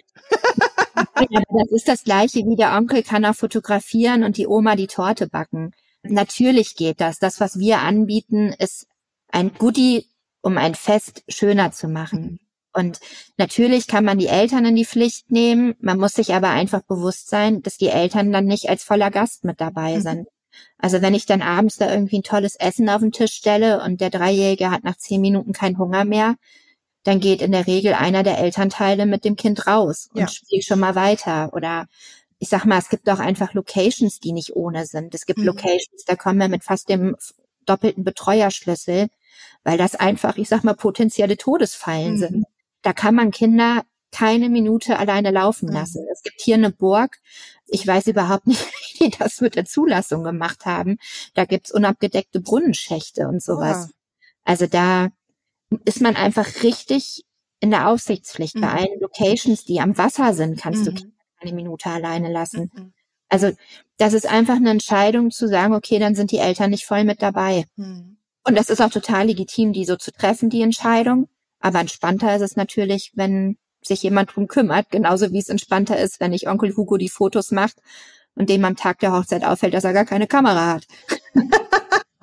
ja, 1.28 1.42
das 1.50 1.70
ist 1.70 1.86
das 1.86 2.02
gleiche 2.02 2.40
wie 2.40 2.56
der 2.56 2.72
Onkel 2.72 3.02
kann 3.02 3.26
auch 3.26 3.34
fotografieren 3.34 4.24
und 4.24 4.38
die 4.38 4.46
Oma 4.46 4.74
die 4.74 4.86
Torte 4.86 5.28
backen. 5.28 5.72
Natürlich 6.02 6.76
geht 6.76 7.00
das. 7.00 7.18
Das, 7.18 7.40
was 7.40 7.58
wir 7.58 7.80
anbieten, 7.80 8.54
ist 8.58 8.86
ein 9.28 9.52
Goodie, 9.52 10.06
um 10.40 10.56
ein 10.56 10.74
Fest 10.74 11.22
schöner 11.28 11.72
zu 11.72 11.88
machen. 11.88 12.40
Und 12.72 13.00
natürlich 13.36 13.86
kann 13.86 14.04
man 14.04 14.18
die 14.18 14.26
Eltern 14.28 14.64
in 14.64 14.76
die 14.76 14.84
Pflicht 14.84 15.30
nehmen. 15.30 15.74
Man 15.80 15.98
muss 15.98 16.12
sich 16.12 16.34
aber 16.34 16.50
einfach 16.50 16.82
bewusst 16.82 17.28
sein, 17.28 17.62
dass 17.62 17.76
die 17.76 17.88
Eltern 17.88 18.32
dann 18.32 18.44
nicht 18.44 18.68
als 18.68 18.84
voller 18.84 19.10
Gast 19.10 19.44
mit 19.44 19.60
dabei 19.60 19.96
mhm. 19.96 20.02
sind. 20.02 20.28
Also 20.78 21.02
wenn 21.02 21.14
ich 21.14 21.26
dann 21.26 21.42
abends 21.42 21.76
da 21.76 21.90
irgendwie 21.90 22.18
ein 22.18 22.22
tolles 22.22 22.56
Essen 22.56 22.88
auf 22.88 23.00
den 23.00 23.12
Tisch 23.12 23.32
stelle 23.32 23.82
und 23.82 24.00
der 24.00 24.10
Dreijährige 24.10 24.70
hat 24.70 24.84
nach 24.84 24.96
zehn 24.96 25.20
Minuten 25.20 25.52
keinen 25.52 25.78
Hunger 25.78 26.04
mehr, 26.04 26.36
dann 27.04 27.20
geht 27.20 27.42
in 27.42 27.52
der 27.52 27.66
Regel 27.66 27.94
einer 27.94 28.22
der 28.22 28.38
Elternteile 28.38 29.06
mit 29.06 29.24
dem 29.24 29.36
Kind 29.36 29.66
raus 29.66 30.08
und 30.12 30.20
ja. 30.20 30.28
spielt 30.28 30.64
schon 30.64 30.80
mal 30.80 30.94
weiter. 30.94 31.52
Oder 31.52 31.86
ich 32.38 32.48
sag 32.48 32.64
mal, 32.64 32.78
es 32.78 32.88
gibt 32.88 33.08
auch 33.08 33.18
einfach 33.18 33.54
Locations, 33.54 34.20
die 34.20 34.32
nicht 34.32 34.54
ohne 34.54 34.86
sind. 34.86 35.14
Es 35.14 35.26
gibt 35.26 35.38
mhm. 35.38 35.46
Locations, 35.46 36.04
da 36.06 36.16
kommen 36.16 36.38
wir 36.38 36.48
mit 36.48 36.64
fast 36.64 36.88
dem 36.88 37.16
doppelten 37.66 38.04
Betreuerschlüssel, 38.04 39.08
weil 39.64 39.78
das 39.78 39.94
einfach, 39.94 40.36
ich 40.36 40.48
sag 40.48 40.64
mal, 40.64 40.74
potenzielle 40.74 41.36
Todesfallen 41.36 42.12
mhm. 42.12 42.18
sind. 42.18 42.44
Da 42.88 42.94
kann 42.94 43.14
man 43.14 43.32
Kinder 43.32 43.82
keine 44.12 44.48
Minute 44.48 44.98
alleine 44.98 45.30
laufen 45.30 45.68
mhm. 45.68 45.74
lassen. 45.74 46.04
Mhm. 46.04 46.08
Es 46.10 46.22
gibt 46.22 46.40
hier 46.40 46.54
eine 46.54 46.70
Burg. 46.70 47.18
Ich 47.66 47.86
weiß 47.86 48.06
überhaupt 48.06 48.46
nicht, 48.46 48.64
wie 48.98 49.10
die 49.10 49.18
das 49.18 49.42
mit 49.42 49.56
der 49.56 49.66
Zulassung 49.66 50.24
gemacht 50.24 50.64
haben. 50.64 50.96
Da 51.34 51.44
gibt's 51.44 51.70
unabgedeckte 51.70 52.40
Brunnenschächte 52.40 53.28
und 53.28 53.42
sowas. 53.42 53.90
Oh. 53.90 53.94
Also 54.44 54.66
da 54.66 55.08
ist 55.84 56.00
man 56.00 56.16
einfach 56.16 56.62
richtig 56.62 57.26
in 57.60 57.70
der 57.70 57.88
Aufsichtspflicht. 57.88 58.56
Mhm. 58.56 58.60
Bei 58.62 58.68
allen 58.68 59.00
Locations, 59.00 59.66
die 59.66 59.80
am 59.80 59.98
Wasser 59.98 60.32
sind, 60.32 60.58
kannst 60.58 60.86
mhm. 60.86 60.94
du 60.94 61.12
keine 61.42 61.54
Minute 61.54 61.90
alleine 61.90 62.32
lassen. 62.32 62.70
Mhm. 62.74 62.94
Also 63.28 63.52
das 63.98 64.14
ist 64.14 64.26
einfach 64.26 64.56
eine 64.56 64.70
Entscheidung 64.70 65.30
zu 65.30 65.46
sagen, 65.46 65.74
okay, 65.74 65.98
dann 65.98 66.14
sind 66.14 66.30
die 66.30 66.38
Eltern 66.38 66.70
nicht 66.70 66.86
voll 66.86 67.04
mit 67.04 67.20
dabei. 67.20 67.66
Mhm. 67.76 68.16
Und 68.44 68.56
das 68.56 68.70
ist 68.70 68.80
auch 68.80 68.88
total 68.88 69.26
legitim, 69.26 69.74
die 69.74 69.84
so 69.84 69.96
zu 69.96 70.10
treffen, 70.10 70.48
die 70.48 70.62
Entscheidung. 70.62 71.28
Aber 71.60 71.80
entspannter 71.80 72.34
ist 72.34 72.42
es 72.42 72.56
natürlich, 72.56 73.12
wenn 73.14 73.58
sich 73.82 74.02
jemand 74.02 74.34
drum 74.34 74.48
kümmert, 74.48 74.90
genauso 74.90 75.32
wie 75.32 75.38
es 75.38 75.48
entspannter 75.48 75.98
ist, 75.98 76.20
wenn 76.20 76.32
ich 76.32 76.48
Onkel 76.48 76.76
Hugo 76.76 76.96
die 76.96 77.08
Fotos 77.08 77.50
macht 77.50 77.76
und 78.34 78.50
dem 78.50 78.64
am 78.64 78.76
Tag 78.76 78.98
der 79.00 79.12
Hochzeit 79.12 79.44
auffällt, 79.44 79.74
dass 79.74 79.84
er 79.84 79.92
gar 79.92 80.04
keine 80.04 80.26
Kamera 80.26 80.74
hat. 80.74 80.86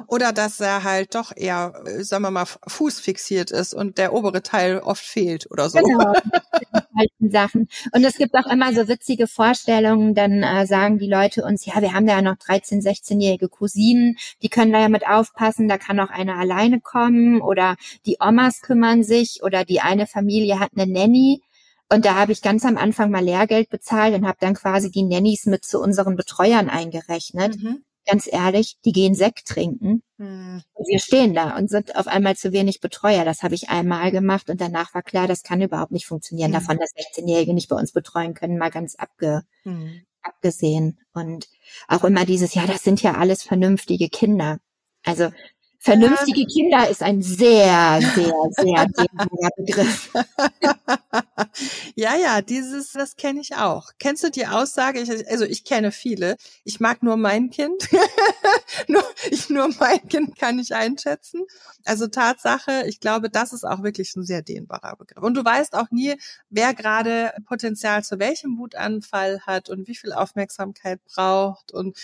Oder 0.07 0.31
dass 0.33 0.59
er 0.59 0.83
halt 0.83 1.15
doch 1.15 1.31
eher, 1.35 1.73
äh, 1.85 2.03
sagen 2.03 2.23
wir 2.23 2.31
mal, 2.31 2.45
fußfixiert 2.45 3.51
ist 3.51 3.73
und 3.73 3.97
der 3.97 4.13
obere 4.13 4.43
Teil 4.43 4.79
oft 4.79 5.03
fehlt 5.03 5.49
oder 5.51 5.69
so. 5.69 5.79
Genau. 5.79 6.13
Sachen. 7.19 7.67
Und 7.91 8.03
es 8.03 8.17
gibt 8.17 8.35
auch 8.35 8.45
immer 8.49 8.73
so 8.73 8.87
witzige 8.87 9.27
Vorstellungen, 9.27 10.15
dann 10.15 10.43
äh, 10.43 10.65
sagen 10.65 10.97
die 10.97 11.09
Leute 11.09 11.43
uns, 11.43 11.65
ja, 11.65 11.81
wir 11.81 11.93
haben 11.93 12.07
ja 12.07 12.21
noch 12.21 12.37
13, 12.37 12.81
16-jährige 12.81 13.49
Cousinen, 13.49 14.17
die 14.41 14.49
können 14.49 14.71
da 14.71 14.79
ja 14.79 14.89
mit 14.89 15.07
aufpassen, 15.07 15.67
da 15.67 15.77
kann 15.77 15.99
auch 15.99 16.09
eine 16.09 16.35
alleine 16.35 16.79
kommen 16.79 17.41
oder 17.41 17.75
die 18.05 18.17
Omas 18.19 18.61
kümmern 18.61 19.03
sich 19.03 19.41
oder 19.43 19.65
die 19.65 19.81
eine 19.81 20.07
Familie 20.07 20.59
hat 20.59 20.71
eine 20.75 20.91
Nanny. 20.91 21.41
Und 21.91 22.05
da 22.05 22.15
habe 22.15 22.31
ich 22.31 22.41
ganz 22.41 22.65
am 22.65 22.77
Anfang 22.77 23.11
mal 23.11 23.23
Lehrgeld 23.23 23.69
bezahlt 23.69 24.15
und 24.15 24.25
habe 24.25 24.37
dann 24.39 24.55
quasi 24.55 24.89
die 24.89 25.03
Nannies 25.03 25.45
mit 25.45 25.65
zu 25.65 25.79
unseren 25.79 26.15
Betreuern 26.15 26.69
eingerechnet. 26.69 27.61
Mhm 27.61 27.84
ganz 28.05 28.27
ehrlich, 28.31 28.77
die 28.85 28.91
gehen 28.91 29.15
Sekt 29.15 29.47
trinken. 29.47 30.01
Hm. 30.17 30.63
wir 30.87 30.99
stehen 30.99 31.33
da 31.33 31.57
und 31.57 31.69
sind 31.69 31.95
auf 31.95 32.07
einmal 32.07 32.37
zu 32.37 32.53
wenig 32.53 32.79
Betreuer. 32.79 33.25
Das 33.25 33.43
habe 33.43 33.55
ich 33.55 33.69
einmal 33.69 34.11
gemacht 34.11 34.49
und 34.49 34.61
danach 34.61 34.93
war 34.93 35.03
klar, 35.03 35.27
das 35.27 35.43
kann 35.43 35.61
überhaupt 35.61 35.91
nicht 35.91 36.05
funktionieren. 36.05 36.53
Hm. 36.53 36.59
Davon, 36.59 36.77
dass 36.77 36.91
16-Jährige 36.95 37.53
nicht 37.53 37.69
bei 37.69 37.75
uns 37.75 37.91
betreuen 37.91 38.33
können, 38.33 38.57
mal 38.57 38.71
ganz 38.71 38.95
abge, 38.95 39.43
hm. 39.63 40.03
abgesehen. 40.21 40.99
Und 41.13 41.49
auch 41.87 42.03
immer 42.03 42.25
dieses, 42.25 42.53
ja, 42.53 42.65
das 42.65 42.83
sind 42.83 43.01
ja 43.01 43.15
alles 43.15 43.43
vernünftige 43.43 44.09
Kinder. 44.09 44.59
Also 45.03 45.31
Vernünftige 45.85 46.41
ja. 46.41 46.47
Kinder 46.47 46.89
ist 46.89 47.03
ein 47.03 47.21
sehr, 47.21 47.99
sehr, 48.15 48.33
sehr 48.49 48.85
dehnbarer 48.87 49.49
Begriff. 49.55 50.11
ja, 51.95 52.15
ja, 52.15 52.41
dieses, 52.41 52.93
das 52.93 53.15
kenne 53.15 53.39
ich 53.39 53.55
auch. 53.55 53.91
Kennst 53.99 54.23
du 54.23 54.31
die 54.31 54.47
Aussage? 54.47 54.99
Ich, 54.99 55.29
also 55.29 55.45
ich 55.45 55.63
kenne 55.63 55.91
viele. 55.91 56.37
Ich 56.63 56.79
mag 56.79 57.03
nur 57.03 57.17
mein 57.17 57.51
Kind. 57.51 57.87
nur, 58.87 59.03
ich, 59.29 59.51
nur 59.51 59.69
mein 59.79 60.07
Kind 60.07 60.35
kann 60.39 60.57
ich 60.57 60.73
einschätzen. 60.73 61.45
Also 61.83 62.07
Tatsache, 62.07 62.85
ich 62.87 62.99
glaube, 62.99 63.29
das 63.29 63.53
ist 63.53 63.63
auch 63.63 63.83
wirklich 63.83 64.15
ein 64.15 64.23
sehr 64.23 64.41
dehnbarer 64.41 64.95
Begriff. 64.95 65.21
Und 65.23 65.35
du 65.35 65.45
weißt 65.45 65.75
auch 65.75 65.91
nie, 65.91 66.15
wer 66.49 66.73
gerade 66.73 67.31
Potenzial 67.45 68.03
zu 68.03 68.17
welchem 68.17 68.57
Wutanfall 68.57 69.41
hat 69.41 69.69
und 69.69 69.87
wie 69.87 69.95
viel 69.95 70.13
Aufmerksamkeit 70.13 70.99
braucht 71.05 71.71
und 71.71 71.95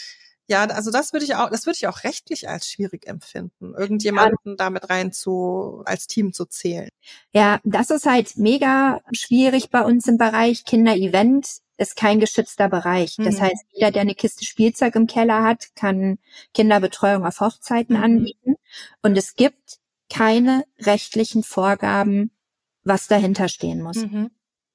ja, 0.52 0.66
also 0.66 0.92
das 0.92 1.14
würde 1.14 1.24
ich 1.24 1.36
auch, 1.36 1.50
das 1.50 1.66
würde 1.66 1.78
ich 1.78 1.88
auch 1.88 2.04
rechtlich 2.04 2.50
als 2.50 2.70
schwierig 2.70 3.08
empfinden, 3.08 3.74
irgendjemanden 3.74 4.52
ja. 4.52 4.56
damit 4.58 4.90
rein 4.90 5.14
zu, 5.14 5.82
als 5.86 6.08
Team 6.08 6.34
zu 6.34 6.46
zählen. 6.46 6.90
Ja, 7.32 7.62
das 7.64 7.90
ist 7.90 8.06
halt 8.06 8.36
mega 8.36 9.00
schwierig 9.14 9.70
bei 9.70 9.82
uns 9.82 10.08
im 10.08 10.18
Bereich 10.18 10.66
Kinder-Event 10.66 11.48
ist 11.78 11.96
kein 11.96 12.20
geschützter 12.20 12.68
Bereich. 12.68 13.16
Das 13.18 13.38
mhm. 13.38 13.42
heißt, 13.42 13.66
jeder, 13.72 13.92
der 13.92 14.02
eine 14.02 14.14
Kiste 14.14 14.44
Spielzeug 14.44 14.94
im 14.96 15.08
Keller 15.08 15.42
hat, 15.42 15.74
kann 15.74 16.20
Kinderbetreuung 16.54 17.26
auf 17.26 17.40
Hochzeiten 17.40 17.98
mhm. 17.98 18.04
anbieten. 18.04 18.56
Und 19.02 19.18
es 19.18 19.36
gibt 19.36 19.80
keine 20.10 20.66
rechtlichen 20.80 21.44
Vorgaben, 21.44 22.30
was 22.84 23.08
dahinter 23.08 23.48
stehen 23.48 23.82
muss. 23.82 23.96
Mhm. 23.96 24.32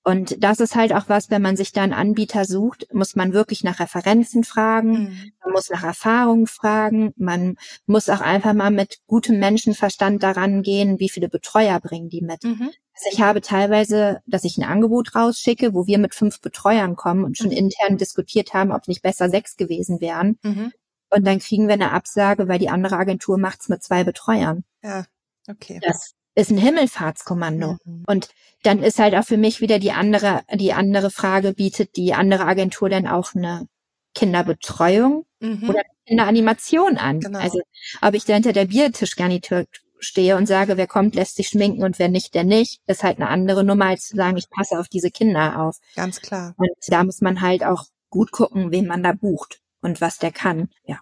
Und 0.07 0.45
das 0.45 0.61
ist 0.61 0.77
halt 0.77 0.93
auch 0.93 1.09
was, 1.09 1.31
wenn 1.31 1.43
man 1.43 1.57
sich 1.57 1.73
da 1.73 1.83
einen 1.83 1.93
Anbieter 1.93 2.45
sucht, 2.45 2.87
muss 2.93 3.17
man 3.17 3.33
wirklich 3.33 3.65
nach 3.65 3.81
Referenzen 3.81 4.45
fragen, 4.45 4.93
mhm. 4.93 5.33
man 5.43 5.53
muss 5.53 5.69
nach 5.69 5.83
Erfahrungen 5.83 6.47
fragen, 6.47 7.13
man 7.17 7.57
muss 7.87 8.09
auch 8.09 8.21
einfach 8.21 8.55
mal 8.55 8.71
mit 8.71 9.01
gutem 9.09 9.41
Menschenverstand 9.41 10.23
daran 10.23 10.63
gehen, 10.63 11.01
wie 11.01 11.09
viele 11.09 11.29
Betreuer 11.29 11.81
bringen 11.81 12.09
die 12.09 12.23
mit. 12.23 12.45
Mhm. 12.45 12.71
Also 12.95 13.11
ich 13.11 13.21
habe 13.21 13.41
teilweise, 13.41 14.21
dass 14.27 14.45
ich 14.45 14.57
ein 14.59 14.63
Angebot 14.63 15.17
rausschicke, 15.17 15.75
wo 15.75 15.89
wir 15.89 15.99
mit 15.99 16.15
fünf 16.15 16.41
Betreuern 16.41 16.95
kommen 16.95 17.25
und 17.25 17.37
schon 17.37 17.49
mhm. 17.49 17.57
intern 17.57 17.99
diskutiert 17.99 18.55
haben, 18.55 18.71
ob 18.71 18.87
nicht 18.87 19.03
besser 19.03 19.29
sechs 19.29 19.57
gewesen 19.57 20.01
wären. 20.01 20.39
Mhm. 20.45 20.73
Und 21.11 21.27
dann 21.27 21.41
kriegen 21.41 21.67
wir 21.67 21.75
eine 21.75 21.91
Absage, 21.91 22.47
weil 22.47 22.61
die 22.61 22.71
andere 22.71 22.97
Agentur 22.97 23.39
macht's 23.39 23.69
mit 23.69 23.83
zwei 23.83 24.05
Betreuern. 24.05 24.63
Ja, 24.85 25.05
okay. 25.49 25.81
Das 25.83 26.15
ist 26.37 26.51
ein 26.51 26.59
Himmelfahrtskommando. 26.59 27.79
Mhm. 27.85 28.05
Und 28.07 28.29
dann 28.63 28.83
ist 28.83 28.99
halt 28.99 29.15
auch 29.15 29.25
für 29.25 29.39
mich 29.39 29.61
wieder 29.61 29.79
die 29.79 29.93
andere, 29.93 30.43
die 30.55 30.73
andere 30.73 31.11
Frage, 31.11 31.53
bietet 31.53 31.97
die 31.97 32.15
andere 32.15 32.45
Agentur 32.45 32.89
denn 32.89 33.09
auch 33.09 33.35
eine 33.35 33.67
Kinderbetreuung 34.15 35.27
mhm. 35.41 35.69
oder 35.69 35.83
Kinderanimation 36.07 36.99
an? 36.99 37.21
Genau. 37.21 37.39
Also 37.39 37.61
ob 38.03 38.15
ich 38.15 38.25
da 38.25 38.35
hinter 38.35 38.53
der 38.53 38.67
Biertischgarnitur 38.67 39.65
stehe 39.99 40.37
und 40.37 40.47
sage, 40.47 40.77
wer 40.77 40.87
kommt, 40.87 41.15
lässt 41.15 41.37
sich 41.37 41.49
schminken 41.49 41.83
und 41.83 41.99
wer 41.99 42.09
nicht, 42.09 42.35
der 42.35 42.45
nicht, 42.45 42.81
ist 42.87 43.03
halt 43.03 43.19
eine 43.19 43.29
andere 43.29 43.65
Nummer, 43.65 43.87
als 43.87 44.09
zu 44.09 44.17
sagen, 44.17 44.37
ich 44.37 44.51
passe 44.51 44.79
auf 44.79 44.89
diese 44.89 45.11
Kinder 45.11 45.61
auf. 45.61 45.79
Ganz 45.95 46.21
klar. 46.21 46.55
Und 46.59 46.71
da 46.89 47.03
muss 47.03 47.23
man 47.23 47.41
halt 47.41 47.65
auch 47.65 47.85
gut 48.11 48.31
gucken, 48.31 48.71
wen 48.71 48.87
man 48.87 49.03
da 49.03 49.13
bucht 49.13 49.61
und 49.81 50.01
was 50.01 50.19
der 50.19 50.33
kann, 50.33 50.69
ja. 50.85 50.99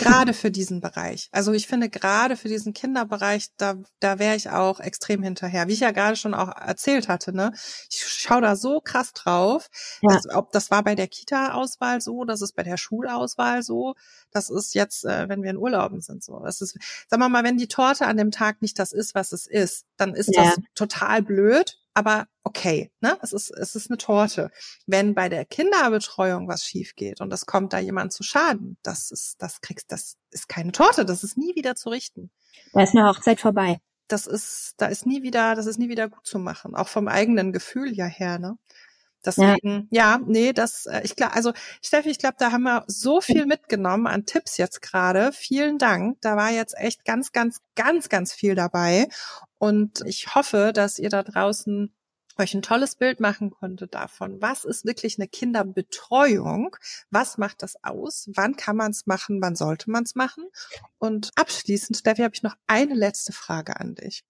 Gerade 0.00 0.34
für 0.34 0.50
diesen 0.50 0.80
Bereich. 0.80 1.28
Also 1.30 1.52
ich 1.52 1.68
finde 1.68 1.88
gerade 1.88 2.36
für 2.36 2.48
diesen 2.48 2.72
Kinderbereich, 2.72 3.50
da, 3.56 3.76
da 4.00 4.18
wäre 4.18 4.34
ich 4.34 4.50
auch 4.50 4.80
extrem 4.80 5.22
hinterher. 5.22 5.68
Wie 5.68 5.72
ich 5.72 5.80
ja 5.80 5.92
gerade 5.92 6.16
schon 6.16 6.34
auch 6.34 6.48
erzählt 6.48 7.08
hatte, 7.08 7.32
ne? 7.32 7.52
Ich 7.88 8.04
schaue 8.04 8.42
da 8.42 8.56
so 8.56 8.80
krass 8.80 9.12
drauf. 9.12 9.68
Ja. 10.02 10.14
Das, 10.14 10.28
ob 10.34 10.50
das 10.50 10.72
war 10.72 10.82
bei 10.82 10.96
der 10.96 11.06
Kita-Auswahl 11.06 12.00
so, 12.00 12.24
das 12.24 12.42
ist 12.42 12.56
bei 12.56 12.64
der 12.64 12.76
Schulauswahl 12.76 13.62
so, 13.62 13.94
das 14.32 14.50
ist 14.50 14.74
jetzt, 14.74 15.04
äh, 15.04 15.28
wenn 15.28 15.42
wir 15.44 15.50
in 15.50 15.56
Urlauben 15.56 16.00
sind 16.00 16.24
so. 16.24 16.40
Das 16.40 16.60
ist, 16.60 16.76
sagen 17.08 17.22
wir 17.22 17.28
mal, 17.28 17.44
wenn 17.44 17.56
die 17.56 17.68
Torte 17.68 18.06
an 18.06 18.16
dem 18.16 18.32
Tag 18.32 18.60
nicht 18.62 18.78
das 18.80 18.92
ist, 18.92 19.14
was 19.14 19.32
es 19.32 19.46
ist, 19.46 19.86
dann 19.96 20.14
ist 20.14 20.34
ja. 20.34 20.42
das 20.44 20.58
total 20.74 21.22
blöd 21.22 21.78
aber 21.98 22.28
okay, 22.48 22.90
ne? 23.00 23.18
Es 23.20 23.32
ist, 23.32 23.50
es 23.50 23.74
ist 23.74 23.90
eine 23.90 23.98
Torte. 23.98 24.50
Wenn 24.86 25.14
bei 25.14 25.28
der 25.28 25.44
Kinderbetreuung 25.44 26.48
was 26.48 26.64
schief 26.64 26.94
geht 26.96 27.20
und 27.20 27.32
es 27.32 27.44
kommt 27.44 27.74
da 27.74 27.78
jemand 27.78 28.12
zu 28.12 28.22
Schaden, 28.22 28.78
das 28.82 29.10
ist, 29.10 29.36
das 29.38 29.60
kriegst, 29.60 29.92
das 29.92 30.16
ist 30.30 30.48
keine 30.48 30.72
Torte, 30.72 31.04
das 31.04 31.22
ist 31.22 31.36
nie 31.36 31.54
wieder 31.54 31.74
zu 31.74 31.90
richten. 31.90 32.30
Da 32.72 32.82
ist 32.82 32.96
eine 32.96 33.06
Hochzeit 33.06 33.40
vorbei. 33.40 33.80
Das 34.08 34.26
ist, 34.26 34.74
da 34.78 34.86
ist 34.86 35.04
nie 35.04 35.22
wieder, 35.22 35.54
das 35.54 35.66
ist 35.66 35.78
nie 35.78 35.90
wieder 35.90 36.08
gut 36.08 36.26
zu 36.26 36.38
machen, 36.38 36.74
auch 36.74 36.88
vom 36.88 37.08
eigenen 37.08 37.52
Gefühl 37.52 37.92
ja 37.92 38.06
her, 38.06 38.38
ne? 38.38 38.56
Deswegen, 39.24 39.88
ja, 39.90 40.12
ja 40.12 40.20
nee, 40.24 40.52
das, 40.52 40.86
äh, 40.86 41.00
ich 41.02 41.16
glaube, 41.16 41.34
also 41.34 41.52
Steffi, 41.82 42.08
ich 42.08 42.18
glaube, 42.18 42.36
da 42.38 42.52
haben 42.52 42.62
wir 42.62 42.84
so 42.86 43.20
viel 43.20 43.46
mitgenommen 43.46 44.06
an 44.06 44.26
Tipps 44.26 44.56
jetzt 44.56 44.80
gerade. 44.80 45.32
Vielen 45.32 45.76
Dank. 45.78 46.18
Da 46.20 46.36
war 46.36 46.50
jetzt 46.50 46.78
echt 46.78 47.04
ganz, 47.04 47.32
ganz, 47.32 47.58
ganz, 47.74 48.08
ganz 48.08 48.32
viel 48.32 48.54
dabei. 48.54 49.08
Und 49.58 50.02
ich 50.06 50.34
hoffe, 50.34 50.72
dass 50.72 51.00
ihr 51.00 51.10
da 51.10 51.24
draußen 51.24 51.92
euch 52.38 52.54
ein 52.54 52.62
tolles 52.62 52.94
Bild 52.96 53.20
machen 53.20 53.50
konnte 53.50 53.86
davon, 53.86 54.40
was 54.40 54.64
ist 54.64 54.84
wirklich 54.84 55.18
eine 55.18 55.28
Kinderbetreuung, 55.28 56.76
was 57.10 57.38
macht 57.38 57.62
das 57.62 57.82
aus, 57.82 58.28
wann 58.34 58.56
kann 58.56 58.76
man 58.76 58.90
es 58.90 59.06
machen, 59.06 59.40
wann 59.42 59.56
sollte 59.56 59.90
man 59.90 60.04
es 60.04 60.14
machen. 60.14 60.44
Und 60.98 61.30
abschließend, 61.36 61.96
Steffi, 61.96 62.22
habe 62.22 62.34
ich 62.34 62.42
noch 62.42 62.56
eine 62.66 62.94
letzte 62.94 63.32
Frage 63.32 63.78
an 63.78 63.94
dich. 63.94 64.24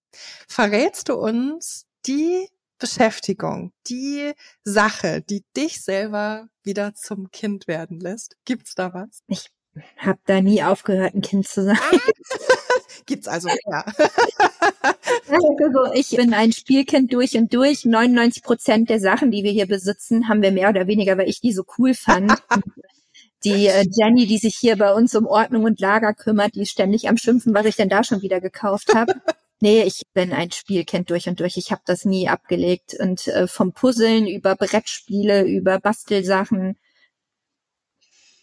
Verrätst 0.49 1.09
du 1.09 1.15
uns 1.15 1.87
die 2.07 2.49
Beschäftigung, 2.79 3.73
die 3.89 4.33
Sache, 4.63 5.21
die 5.21 5.45
dich 5.57 5.83
selber 5.83 6.49
wieder 6.63 6.95
zum 6.95 7.31
Kind 7.31 7.67
werden 7.67 7.99
lässt? 8.01 8.37
Gibt's 8.45 8.75
da 8.75 8.95
was? 8.95 9.23
Ich 9.27 9.51
habe 9.97 10.19
da 10.27 10.41
nie 10.41 10.63
aufgehört, 10.63 11.15
ein 11.15 11.23
Kind 11.23 11.49
zu 11.49 11.65
sein. 11.65 11.79
Gibt's 13.07 13.27
also, 13.27 13.49
ja. 13.49 13.85
also 15.29 15.93
ich 15.95 16.11
bin 16.11 16.35
ein 16.35 16.53
Spielkind 16.53 17.13
durch 17.13 17.37
und 17.37 17.53
durch. 17.55 17.85
99 17.87 18.43
Prozent 18.43 18.91
der 18.91 19.01
Sachen, 19.01 19.31
die 19.31 19.45
wir 19.45 19.51
hier 19.51 19.67
besitzen, 19.67 20.29
haben 20.29 20.43
wir 20.43 20.53
mehr 20.53 20.69
oder 20.69 20.87
weniger, 20.87 21.17
weil 21.17 21.29
ich 21.29 21.41
die 21.41 21.53
so 21.53 21.65
cool 21.79 21.95
fand. 21.95 22.35
die 23.45 23.67
äh, 23.67 23.87
Jenny, 23.91 24.27
die 24.27 24.39
sich 24.39 24.57
hier 24.57 24.77
bei 24.77 24.93
uns 24.93 25.15
um 25.15 25.27
Ordnung 25.27 25.65
und 25.65 25.81
Lager 25.81 26.13
kümmert, 26.13 26.55
die 26.55 26.63
ist 26.63 26.71
ständig 26.71 27.09
am 27.09 27.17
Schimpfen, 27.17 27.55
was 27.55 27.67
ich 27.67 27.77
denn 27.77 27.89
da 27.89 28.05
schon 28.05 28.21
wieder 28.21 28.41
gekauft 28.41 28.95
habe. 28.95 29.15
Nee, 29.61 29.83
ich 29.83 30.03
bin 30.15 30.33
ein 30.33 30.53
Spielkind 30.53 31.11
durch 31.11 31.29
und 31.29 31.41
durch. 31.41 31.57
Ich 31.57 31.73
habe 31.73 31.83
das 31.85 32.05
nie 32.05 32.29
abgelegt. 32.29 32.95
Und 33.01 33.27
äh, 33.29 33.49
vom 33.49 33.73
Puzzeln 33.73 34.27
über 34.27 34.55
Brettspiele, 34.55 35.45
über 35.45 35.81
Bastelsachen. 35.81 36.77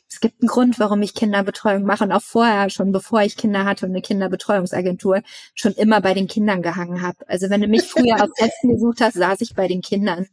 Es 0.09 0.19
gibt 0.19 0.41
einen 0.41 0.47
Grund, 0.47 0.79
warum 0.79 1.01
ich 1.01 1.13
Kinderbetreuung 1.13 1.83
mache 1.83 2.03
und 2.03 2.11
auch 2.11 2.21
vorher 2.21 2.69
schon, 2.69 2.91
bevor 2.91 3.21
ich 3.21 3.37
Kinder 3.37 3.65
hatte 3.65 3.85
und 3.85 3.91
eine 3.91 4.01
Kinderbetreuungsagentur, 4.01 5.21
schon 5.55 5.73
immer 5.73 5.99
bei 6.01 6.13
den 6.13 6.27
Kindern 6.27 6.61
gehangen 6.61 7.01
habe. 7.01 7.27
Also 7.27 7.49
wenn 7.49 7.61
du 7.61 7.67
mich 7.67 7.83
früher 7.83 8.15
auf 8.23 8.29
Festen 8.37 8.69
gesucht 8.69 9.01
hast, 9.01 9.15
saß 9.15 9.41
ich 9.41 9.55
bei 9.55 9.67
den 9.67 9.81
Kindern. 9.81 10.27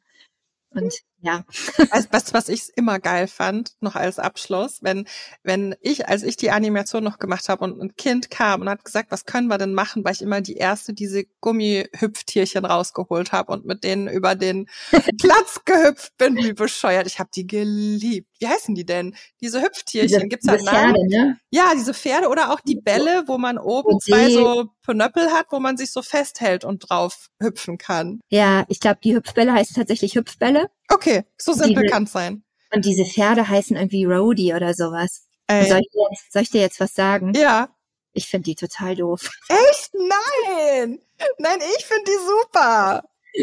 Und 0.71 0.95
ja. 1.23 1.45
Weißt 1.91 2.09
was, 2.11 2.35
was 2.35 2.49
ich 2.49 2.71
immer 2.75 2.99
geil 2.99 3.29
fand, 3.29 3.73
noch 3.81 3.95
als 3.95 4.19
Abschluss, 4.19 4.79
wenn, 4.83 5.07
wenn 5.45 5.77
ich, 5.81 6.09
als 6.09 6.25
ich 6.25 6.37
die 6.37 6.51
Animation 6.51 7.05
noch 7.05 7.21
gemacht 7.21 7.49
habe 7.49 7.65
und 7.65 7.81
ein 7.81 7.95
Kind 7.95 8.29
kam 8.29 8.61
und 8.61 8.69
hat 8.69 8.85
gesagt, 8.85 9.13
was 9.13 9.25
können 9.25 9.47
wir 9.47 9.57
denn 9.57 9.73
machen, 9.73 10.05
weil 10.05 10.15
ich 10.15 10.23
immer 10.23 10.41
die 10.41 10.57
erste 10.57 10.93
diese 10.93 11.25
Gummihüpftierchen 11.41 12.65
rausgeholt 12.65 13.31
habe 13.31 13.53
und 13.53 13.65
mit 13.65 13.85
denen 13.85 14.09
über 14.09 14.35
den 14.35 14.69
Platz 15.21 15.61
gehüpft 15.65 16.17
bin, 16.19 16.37
wie 16.37 16.53
bescheuert. 16.53 17.07
Ich 17.07 17.21
habe 17.21 17.31
die 17.33 17.47
geliebt. 17.47 18.29
Wie 18.41 18.49
heißen 18.49 18.75
die 18.75 18.85
denn? 18.85 19.15
Diese 19.41 19.63
Hüpftierchen, 19.63 20.09
diese, 20.09 20.29
gibt's 20.29 20.47
da 20.47 20.57
Namen? 20.57 20.95
Pferde, 20.95 21.09
ne? 21.09 21.39
Ja, 21.51 21.73
diese 21.77 21.95
Pferde 21.95 22.29
oder 22.29 22.53
auch 22.53 22.61
die 22.61 22.81
Bälle, 22.81 23.23
wo 23.27 23.39
man 23.39 23.59
oben 23.59 24.01
zwei 24.01 24.29
so 24.29 24.71
Pönöppel 24.83 25.31
hat, 25.31 25.47
wo 25.51 25.61
man 25.61 25.77
sich 25.77 25.93
so 25.93 26.03
festhält 26.03 26.65
und 26.65 26.81
drauf 26.81 27.29
hüpfen 27.41 27.79
kann. 27.79 28.21
Ja, 28.29 28.65
ich 28.69 28.81
glaube, 28.81 28.99
die 29.05 29.15
Hüpfbälle 29.15 29.53
heißt 29.53 29.77
tatsächlich 29.77 30.17
Hüpfbälle. 30.17 30.69
Okay, 30.93 31.25
so 31.37 31.53
simpel 31.53 31.89
kann 31.89 32.07
sein. 32.07 32.45
Und 32.73 32.85
diese 32.85 33.05
Pferde 33.05 33.49
heißen 33.49 33.77
irgendwie 33.77 34.05
Rody 34.05 34.55
oder 34.55 34.75
sowas. 34.75 35.27
Soll 35.49 35.81
ich, 35.81 35.91
jetzt, 35.93 36.33
soll 36.33 36.43
ich 36.43 36.51
dir 36.51 36.61
jetzt 36.61 36.81
was 36.81 36.95
sagen? 36.95 37.33
Ja. 37.35 37.69
Ich 38.15 38.27
finde 38.29 38.45
die 38.45 38.55
total 38.55 38.97
doof. 38.97 39.31
Echt? 39.49 39.93
Nein! 39.95 41.01
Nein, 41.39 41.59
ich 41.77 41.85
finde 41.85 42.05
die 42.07 42.19
super. 42.19 43.05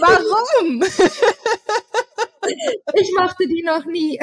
Warum? 0.00 0.82
ich 2.94 3.12
mochte 3.16 3.46
die 3.46 3.62
noch 3.62 3.84
nie. 3.84 4.18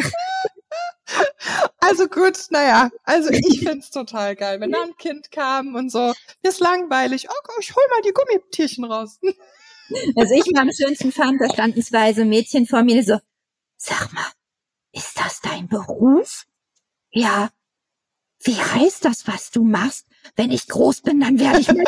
Also 1.79 2.07
gut, 2.07 2.37
naja, 2.49 2.89
also 3.03 3.29
ich 3.29 3.59
find's 3.59 3.91
total 3.91 4.35
geil, 4.35 4.59
wenn 4.59 4.71
da 4.71 4.81
ein 4.81 4.97
Kind 4.97 5.31
kam 5.31 5.75
und 5.75 5.91
so, 5.91 6.13
ist 6.41 6.59
langweilig, 6.59 7.27
oh, 7.29 7.59
ich 7.59 7.75
hol 7.75 7.83
mal 7.91 8.01
die 8.01 8.11
Gummitierchen 8.11 8.85
raus. 8.85 9.19
Also 10.15 10.33
ich 10.33 10.45
mir 10.51 10.61
am 10.61 10.71
schönsten 10.71 11.11
fand, 11.11 11.39
da 11.41 11.49
standen 11.49 11.81
zwei 11.83 12.13
so 12.13 12.25
Mädchen 12.25 12.65
vor 12.65 12.83
mir, 12.83 13.03
so, 13.03 13.19
sag 13.77 14.11
mal, 14.13 14.25
ist 14.91 15.19
das 15.19 15.41
dein 15.41 15.67
Beruf? 15.67 16.45
Ja. 17.11 17.49
Wie 18.43 18.55
heißt 18.55 19.05
das, 19.05 19.27
was 19.27 19.51
du 19.51 19.63
machst? 19.63 20.07
Wenn 20.35 20.51
ich 20.51 20.67
groß 20.67 21.01
bin, 21.01 21.19
dann 21.19 21.39
werde 21.39 21.59
ich 21.59 21.67
mit 21.69 21.87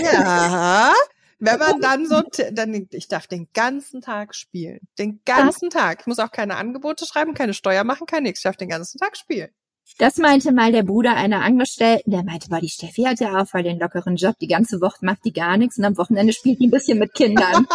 Ja. 0.04 0.94
Wenn 1.40 1.58
man 1.58 1.82
dann 1.82 2.06
so, 2.08 2.22
dann, 2.52 2.88
ich 2.92 3.08
darf 3.08 3.26
den 3.26 3.48
ganzen 3.54 4.02
Tag 4.02 4.36
spielen. 4.36 4.80
Den 5.00 5.22
ganzen 5.26 5.72
Tag. 5.72 6.02
Ich 6.02 6.08
muss 6.08 6.20
auch 6.20 6.32
keine 6.32 6.56
Angebote 6.56 7.08
schreiben, 7.08 7.34
keine 7.34 7.56
Steuer 7.56 7.84
machen, 7.84 8.06
kein 8.06 8.24
nix. 8.24 8.40
Ich 8.40 8.44
darf 8.44 8.58
den 8.58 8.70
ganzen 8.70 9.00
Tag 9.00 9.18
spielen. 9.18 9.50
Das 9.98 10.18
meinte 10.18 10.52
mal 10.52 10.72
der 10.72 10.84
Bruder 10.84 11.16
einer 11.16 11.42
Angestellten, 11.42 12.12
der 12.12 12.24
meinte, 12.24 12.50
boah, 12.50 12.60
die 12.60 12.70
Steffi 12.70 13.04
hat 13.04 13.20
ja 13.20 13.40
auch 13.40 13.48
voll 13.48 13.64
den 13.64 13.80
lockeren 13.80 14.16
Job, 14.16 14.36
die 14.40 14.48
ganze 14.48 14.82
Woche 14.82 15.06
macht 15.06 15.26
die 15.26 15.34
gar 15.34 15.58
nichts 15.58 15.78
und 15.78 15.86
am 15.86 15.98
Wochenende 15.98 16.34
spielt 16.34 16.60
die 16.60 16.68
ein 16.68 16.72
bisschen 16.72 16.98
mit 16.98 17.14
Kindern. 17.14 17.68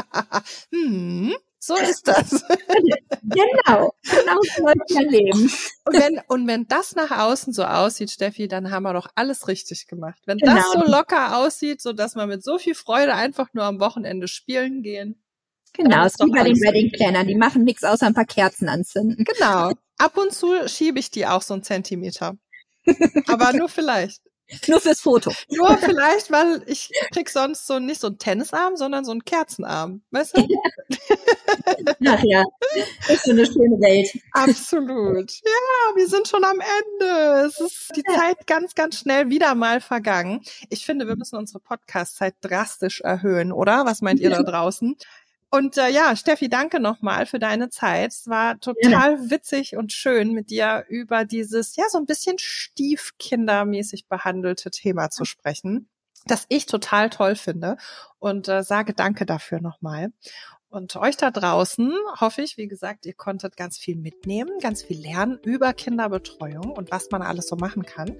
hm, 0.72 1.34
so 1.58 1.74
ist 1.76 2.06
das. 2.06 2.30
genau, 3.22 3.94
genau 4.02 4.38
so 4.56 4.68
ist 4.68 4.94
mein 4.94 5.08
Leben. 5.08 5.50
Und 5.86 5.94
wenn, 5.94 6.20
und 6.28 6.46
wenn 6.46 6.66
das 6.66 6.94
nach 6.94 7.10
außen 7.10 7.54
so 7.54 7.64
aussieht, 7.64 8.10
Steffi, 8.10 8.48
dann 8.48 8.70
haben 8.70 8.82
wir 8.82 8.92
doch 8.92 9.08
alles 9.14 9.48
richtig 9.48 9.86
gemacht. 9.86 10.20
Wenn 10.26 10.36
genau. 10.36 10.56
das 10.56 10.72
so 10.72 10.80
locker 10.80 11.38
aussieht, 11.38 11.80
so 11.80 11.94
dass 11.94 12.16
wir 12.16 12.26
mit 12.26 12.44
so 12.44 12.58
viel 12.58 12.74
Freude 12.74 13.14
einfach 13.14 13.48
nur 13.54 13.64
am 13.64 13.80
Wochenende 13.80 14.28
spielen 14.28 14.82
gehen. 14.82 15.23
Genau, 15.74 16.04
es 16.04 16.12
ist 16.12 16.24
wie 16.24 16.30
bei 16.30 16.44
den 16.44 16.60
Wedding 16.60 16.90
Plannern, 16.92 17.26
die 17.26 17.34
machen 17.34 17.64
nichts 17.64 17.84
außer 17.84 18.06
ein 18.06 18.14
paar 18.14 18.24
Kerzen 18.24 18.68
anzünden. 18.68 19.24
Genau. 19.24 19.72
Ab 19.98 20.16
und 20.16 20.32
zu 20.32 20.68
schiebe 20.68 20.98
ich 20.98 21.10
die 21.10 21.26
auch 21.26 21.42
so 21.42 21.54
einen 21.54 21.62
Zentimeter. 21.62 22.36
Aber 23.26 23.52
nur 23.52 23.68
vielleicht. 23.68 24.20
Nur 24.68 24.78
fürs 24.78 25.00
Foto. 25.00 25.32
Nur 25.50 25.76
vielleicht, 25.78 26.30
weil 26.30 26.62
ich 26.66 26.90
krieg 27.12 27.30
sonst 27.30 27.66
so 27.66 27.78
nicht 27.78 28.00
so 28.00 28.08
einen 28.08 28.18
Tennisarm, 28.18 28.76
sondern 28.76 29.04
so 29.04 29.10
einen 29.10 29.24
Kerzenarm. 29.24 30.02
Weißt 30.10 30.36
du? 30.36 30.42
Ach 32.06 32.22
ja, 32.22 32.44
ist 33.08 33.24
so 33.24 33.30
eine 33.30 33.46
schöne 33.46 33.80
Welt. 33.80 34.10
Absolut. 34.32 35.30
Ja, 35.30 35.96
wir 35.96 36.08
sind 36.08 36.28
schon 36.28 36.44
am 36.44 36.60
Ende. 36.60 37.46
Es 37.46 37.58
ist 37.58 37.92
die 37.96 38.02
ja. 38.06 38.18
Zeit 38.18 38.46
ganz, 38.46 38.74
ganz 38.74 38.98
schnell 38.98 39.30
wieder 39.30 39.54
mal 39.54 39.80
vergangen. 39.80 40.42
Ich 40.68 40.84
finde, 40.84 41.08
wir 41.08 41.16
müssen 41.16 41.36
unsere 41.36 41.60
Podcast-Zeit 41.60 42.34
drastisch 42.42 43.00
erhöhen, 43.00 43.50
oder? 43.50 43.86
Was 43.86 44.02
meint 44.02 44.20
ihr 44.20 44.30
da 44.30 44.42
draußen? 44.42 44.96
Und 45.54 45.78
äh, 45.78 45.88
ja, 45.88 46.16
Steffi, 46.16 46.48
danke 46.48 46.80
nochmal 46.80 47.26
für 47.26 47.38
deine 47.38 47.68
Zeit. 47.68 48.10
Es 48.10 48.26
war 48.26 48.58
total 48.58 49.12
ja. 49.12 49.30
witzig 49.30 49.76
und 49.76 49.92
schön, 49.92 50.32
mit 50.32 50.50
dir 50.50 50.84
über 50.88 51.24
dieses, 51.24 51.76
ja, 51.76 51.84
so 51.88 51.98
ein 51.98 52.06
bisschen 52.06 52.38
stiefkindermäßig 52.40 54.08
behandelte 54.08 54.72
Thema 54.72 55.10
zu 55.10 55.24
sprechen. 55.24 55.88
das 56.26 56.46
ich 56.48 56.66
total 56.66 57.08
toll 57.08 57.36
finde 57.36 57.76
und 58.18 58.48
äh, 58.48 58.64
sage 58.64 58.94
danke 58.94 59.26
dafür 59.26 59.60
nochmal. 59.60 60.12
Und 60.74 60.96
euch 60.96 61.16
da 61.16 61.30
draußen 61.30 61.92
hoffe 62.20 62.42
ich, 62.42 62.58
wie 62.58 62.66
gesagt, 62.66 63.06
ihr 63.06 63.12
konntet 63.12 63.56
ganz 63.56 63.78
viel 63.78 63.94
mitnehmen, 63.94 64.58
ganz 64.60 64.82
viel 64.82 65.00
lernen 65.00 65.38
über 65.44 65.72
Kinderbetreuung 65.72 66.72
und 66.72 66.90
was 66.90 67.12
man 67.12 67.22
alles 67.22 67.46
so 67.46 67.54
machen 67.54 67.84
kann. 67.84 68.16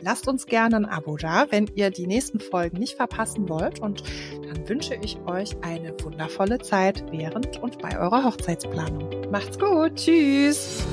Lasst 0.00 0.26
uns 0.26 0.46
gerne 0.46 0.76
ein 0.76 0.86
Abo 0.86 1.16
da, 1.16 1.46
wenn 1.50 1.68
ihr 1.76 1.90
die 1.90 2.08
nächsten 2.08 2.40
Folgen 2.40 2.78
nicht 2.78 2.96
verpassen 2.96 3.48
wollt. 3.48 3.78
Und 3.78 4.02
dann 4.42 4.68
wünsche 4.68 4.96
ich 4.96 5.18
euch 5.26 5.56
eine 5.62 5.94
wundervolle 6.02 6.58
Zeit 6.58 7.04
während 7.12 7.62
und 7.62 7.78
bei 7.78 7.96
eurer 7.96 8.24
Hochzeitsplanung. 8.24 9.30
Macht's 9.30 9.58
gut. 9.58 9.94
Tschüss. 9.94 10.84